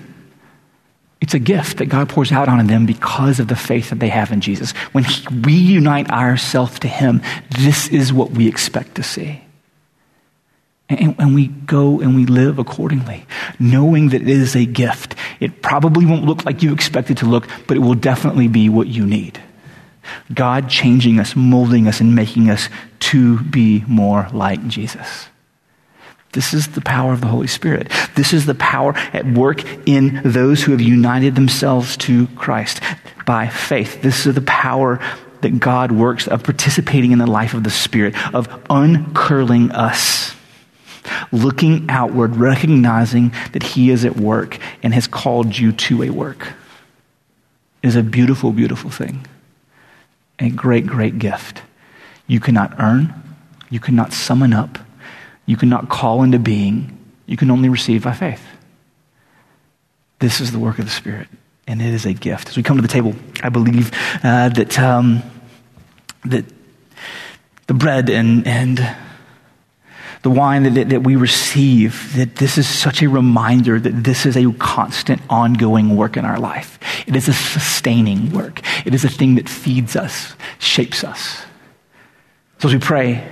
It's 1.21 1.35
a 1.35 1.39
gift 1.39 1.79
that 1.79 1.87
God 1.87 2.09
pours 2.09 2.33
out 2.33 2.49
on 2.49 2.67
them 2.67 2.87
because 2.87 3.41
of 3.41 3.49
the 3.49 3.57
faith 3.57 3.91
that 3.91 3.99
they 3.99 4.09
have 4.09 4.33
in 4.33 4.41
Jesus. 4.41 4.73
When 4.93 5.05
he, 5.05 5.27
we 5.45 5.53
unite 5.53 6.11
ourselves 6.11 6.79
to 6.81 6.89
Him, 6.89 7.21
this 7.51 7.89
is 7.89 8.13
what 8.13 8.31
we 8.31 8.49
expect 8.49 8.95
to 8.95 9.03
see. 9.03 9.43
And, 10.91 11.15
and, 11.21 11.35
we 11.37 11.47
go 11.47 12.01
and 12.01 12.17
we 12.17 12.27
live 12.27 12.59
accordingly, 12.59 13.25
knowing 13.61 14.09
that 14.09 14.23
it 14.23 14.29
is 14.29 14.57
a 14.57 14.65
gift. 14.67 15.15
It 15.39 15.63
probably 15.63 16.05
won't 16.05 16.25
look 16.25 16.45
like 16.45 16.65
you 16.65 16.73
expect 16.73 17.11
it 17.11 17.19
to 17.19 17.27
look, 17.27 17.49
but 17.69 17.77
it 17.77 17.81
will 17.81 17.95
definitely 17.95 18.49
be 18.49 18.69
what 18.69 18.89
you 18.89 19.07
need. 19.07 19.41
God 20.35 20.69
changing 20.69 21.21
us, 21.21 21.37
molding 21.37 21.87
us, 21.87 22.01
and 22.01 22.17
making 22.17 22.51
us 22.51 22.69
to 23.01 23.39
be 23.41 23.85
more 23.87 24.29
like 24.33 24.67
Jesus. 24.67 25.29
This 26.33 26.55
is 26.55 26.69
the 26.69 26.81
power 26.81 27.13
of 27.13 27.21
the 27.21 27.27
Holy 27.27 27.47
Spirit. 27.47 27.91
This 28.15 28.33
is 28.33 28.47
the 28.47 28.55
power 28.55 28.95
at 29.13 29.27
work 29.27 29.65
in 29.89 30.21
those 30.25 30.63
who 30.63 30.73
have 30.73 30.81
united 30.81 31.35
themselves 31.35 31.97
to 31.99 32.27
Christ 32.29 32.81
by 33.27 33.49
faith. 33.49 34.03
This 34.03 34.27
is 34.27 34.35
the 34.35 34.41
power 34.41 35.01
that 35.41 35.59
God 35.59 35.91
works 35.91 36.29
of 36.29 36.43
participating 36.43 37.13
in 37.13 37.19
the 37.19 37.27
life 37.27 37.55
of 37.55 37.65
the 37.65 37.71
Spirit, 37.71 38.15
of 38.35 38.49
uncurling 38.69 39.71
us 39.73 40.35
looking 41.33 41.87
outward, 41.89 42.37
recognizing 42.37 43.33
that 43.53 43.63
He 43.63 43.91
is 43.91 44.05
at 44.05 44.17
work 44.17 44.59
and 44.83 44.95
has 44.95 45.07
called 45.07 45.57
you 45.57 45.73
to 45.73 46.03
a 46.03 46.11
work 46.11 46.55
is 47.83 47.97
a 47.97 48.03
beautiful, 48.03 48.53
beautiful 48.53 48.91
thing. 48.91 49.27
A 50.39 50.51
great, 50.51 50.87
great 50.87 51.19
gift. 51.19 51.63
You 52.27 52.41
cannot 52.41 52.79
earn, 52.79 53.13
you 53.71 53.81
cannot 53.81 54.13
summon 54.13 54.53
up, 54.53 54.79
you 55.47 55.57
cannot 55.57 55.89
call 55.89 56.23
into 56.23 56.39
being, 56.39 56.97
you 57.27 57.37
can 57.37 57.51
only 57.51 57.69
receive 57.69 58.05
by 58.05 58.13
faith. 58.13 58.43
This 60.19 60.41
is 60.41 60.53
the 60.53 60.59
work 60.59 60.79
of 60.79 60.85
the 60.85 60.91
Spirit, 60.91 61.29
and 61.67 61.81
it 61.81 61.93
is 61.93 62.05
a 62.07 62.13
gift. 62.13 62.51
As 62.51 62.57
we 62.57 62.63
come 62.63 62.77
to 62.77 62.83
the 62.83 62.89
table, 62.89 63.15
I 63.43 63.49
believe 63.49 63.91
uh, 64.23 64.51
that, 64.51 64.79
um, 64.79 65.23
that 66.25 66.45
the 67.67 67.75
bread 67.75 68.11
and, 68.11 68.47
and 68.47 68.79
the 70.23 70.31
wine 70.31 70.65
that, 70.65 70.91
that 70.91 71.03
we 71.03 71.17
receive, 71.17 72.15
that 72.17 72.37
this 72.37 72.59
is 72.59 72.69
such 72.69 73.03
a 73.03 73.09
reminder 73.09 73.81
that 73.81 74.05
this 74.05 74.27
is 74.27 74.37
a 74.37 74.53
constant, 74.55 75.23
ongoing 75.31 75.97
work 75.97 76.17
in 76.17 76.25
our 76.25 76.39
life. 76.39 76.79
It 77.07 77.17
is 77.17 77.29
a 77.29 77.33
sustaining 77.33 78.33
work. 78.33 78.61
It 78.87 78.95
is 78.95 79.05
a 79.05 79.09
thing 79.09 79.37
that 79.37 79.49
feeds 79.49 79.97
us, 79.97 80.35
shapes 80.59 81.05
us. 81.05 81.43
So 82.59 82.69
as 82.69 82.75
we 82.75 82.81
pray, 82.81 83.27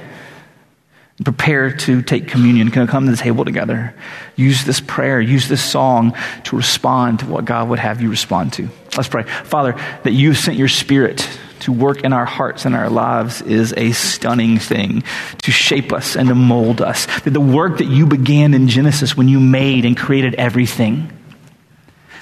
prepare 1.23 1.73
to 1.77 2.01
take 2.01 2.29
communion, 2.29 2.71
come 2.71 3.05
to 3.05 3.11
the 3.11 3.17
table 3.19 3.45
together. 3.45 3.95
Use 4.37 4.65
this 4.65 4.81
prayer, 4.81 5.21
use 5.21 5.49
this 5.49 5.63
song 5.63 6.17
to 6.45 6.57
respond 6.57 7.19
to 7.19 7.27
what 7.27 7.45
God 7.45 7.69
would 7.69 7.81
have 7.81 8.01
you 8.01 8.09
respond 8.09 8.55
to. 8.55 8.69
Let's 8.97 9.09
pray. 9.09 9.25
Father, 9.25 9.73
that 10.05 10.13
you 10.13 10.33
sent 10.33 10.57
your 10.57 10.69
spirit 10.69 11.29
to 11.61 11.73
work 11.73 12.03
in 12.03 12.13
our 12.13 12.25
hearts 12.25 12.65
and 12.65 12.75
our 12.75 12.91
lives 12.91 13.43
is 13.43 13.75
a 13.77 13.93
stunning 13.93 14.59
thing 14.59 15.03
to 15.43 15.51
shape 15.51 15.93
us 15.93 16.17
and 16.17 16.29
to 16.29 16.35
mold 16.35 16.81
us. 16.81 17.07
That 17.21 17.31
the 17.31 17.41
work 17.41 17.79
that 17.79 17.87
you 17.87 18.07
began 18.07 18.55
in 18.55 18.69
Genesis 18.69 19.17
when 19.17 19.29
you 19.29 19.41
made 19.41 19.85
and 19.85 19.97
created 19.97 20.35
everything, 20.37 21.13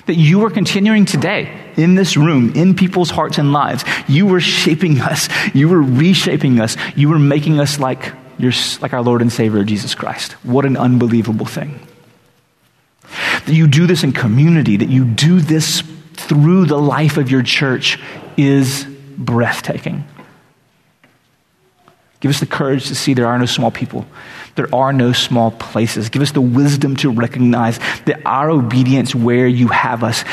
that 0.07 0.15
you 0.15 0.45
are 0.45 0.51
continuing 0.51 1.05
today 1.05 1.53
in 1.77 1.95
this 1.95 2.17
room, 2.17 2.53
in 2.55 2.75
people's 2.75 3.11
hearts 3.11 3.39
and 3.39 3.53
lives. 3.53 3.85
You 4.09 4.27
were 4.27 4.41
shaping 4.41 5.01
us, 5.01 5.29
you 5.55 5.69
were 5.69 5.83
reshaping 5.83 6.61
us, 6.61 6.77
you 6.95 7.09
were 7.09 7.19
making 7.19 7.61
us 7.61 7.79
like, 7.79 8.13
your, 8.39 8.53
like 8.81 8.93
our 8.93 9.03
Lord 9.03 9.21
and 9.21 9.33
Savior, 9.33 9.65
Jesus 9.65 9.95
Christ. 9.95 10.33
What 10.45 10.65
an 10.65 10.77
unbelievable 10.77 11.47
thing. 11.47 11.81
That 13.47 13.55
you 13.55 13.67
do 13.67 13.87
this 13.87 14.03
in 14.03 14.13
community, 14.13 14.77
that 14.77 14.89
you 14.89 15.05
do 15.05 15.41
this 15.41 15.83
through 16.15 16.67
the 16.67 16.79
life 16.79 17.17
of 17.17 17.31
your 17.31 17.43
church 17.43 17.99
is 18.37 18.87
breathtaking. 19.17 20.05
Give 22.21 22.31
us 22.31 22.41
the 22.41 22.47
courage 22.47 22.89
to 22.89 22.95
see 22.95 23.15
there 23.15 23.27
are 23.27 23.39
no 23.39 23.47
small 23.47 23.71
people. 23.71 24.07
There 24.55 24.75
are 24.75 24.93
no 24.93 25.13
small 25.13 25.51
places. 25.51 26.09
Give 26.09 26.23
us 26.23 26.33
the 26.33 26.41
wisdom 26.41 26.97
to 26.97 27.11
recognize 27.11 27.79
that 28.07 28.23
our 28.25 28.51
obedience 28.51 29.15
where 29.15 29.47
you 29.47 29.69
have 29.69 30.03
us, 30.03 30.25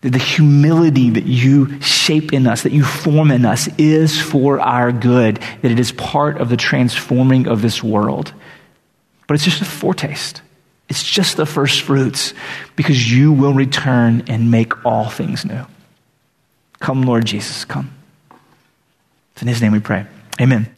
that 0.00 0.10
the 0.10 0.18
humility 0.18 1.10
that 1.10 1.26
you 1.26 1.80
shape 1.80 2.32
in 2.32 2.46
us, 2.46 2.62
that 2.62 2.72
you 2.72 2.84
form 2.84 3.30
in 3.30 3.44
us, 3.44 3.68
is 3.76 4.20
for 4.20 4.60
our 4.60 4.92
good, 4.92 5.36
that 5.60 5.70
it 5.70 5.78
is 5.78 5.92
part 5.92 6.40
of 6.40 6.48
the 6.48 6.56
transforming 6.56 7.46
of 7.46 7.60
this 7.60 7.82
world. 7.82 8.32
But 9.26 9.34
it's 9.34 9.44
just 9.44 9.60
a 9.60 9.66
foretaste. 9.66 10.40
It's 10.88 11.04
just 11.04 11.36
the 11.36 11.46
first 11.46 11.82
fruits 11.82 12.34
because 12.76 13.10
you 13.10 13.32
will 13.32 13.52
return 13.52 14.24
and 14.26 14.50
make 14.50 14.84
all 14.84 15.08
things 15.08 15.44
new. 15.44 15.64
Come, 16.82 17.02
Lord 17.02 17.24
Jesus, 17.24 17.64
come. 17.64 17.94
It's 19.32 19.42
in 19.42 19.46
his 19.46 19.62
name 19.62 19.70
we 19.70 19.78
pray. 19.78 20.04
Amen. 20.40 20.71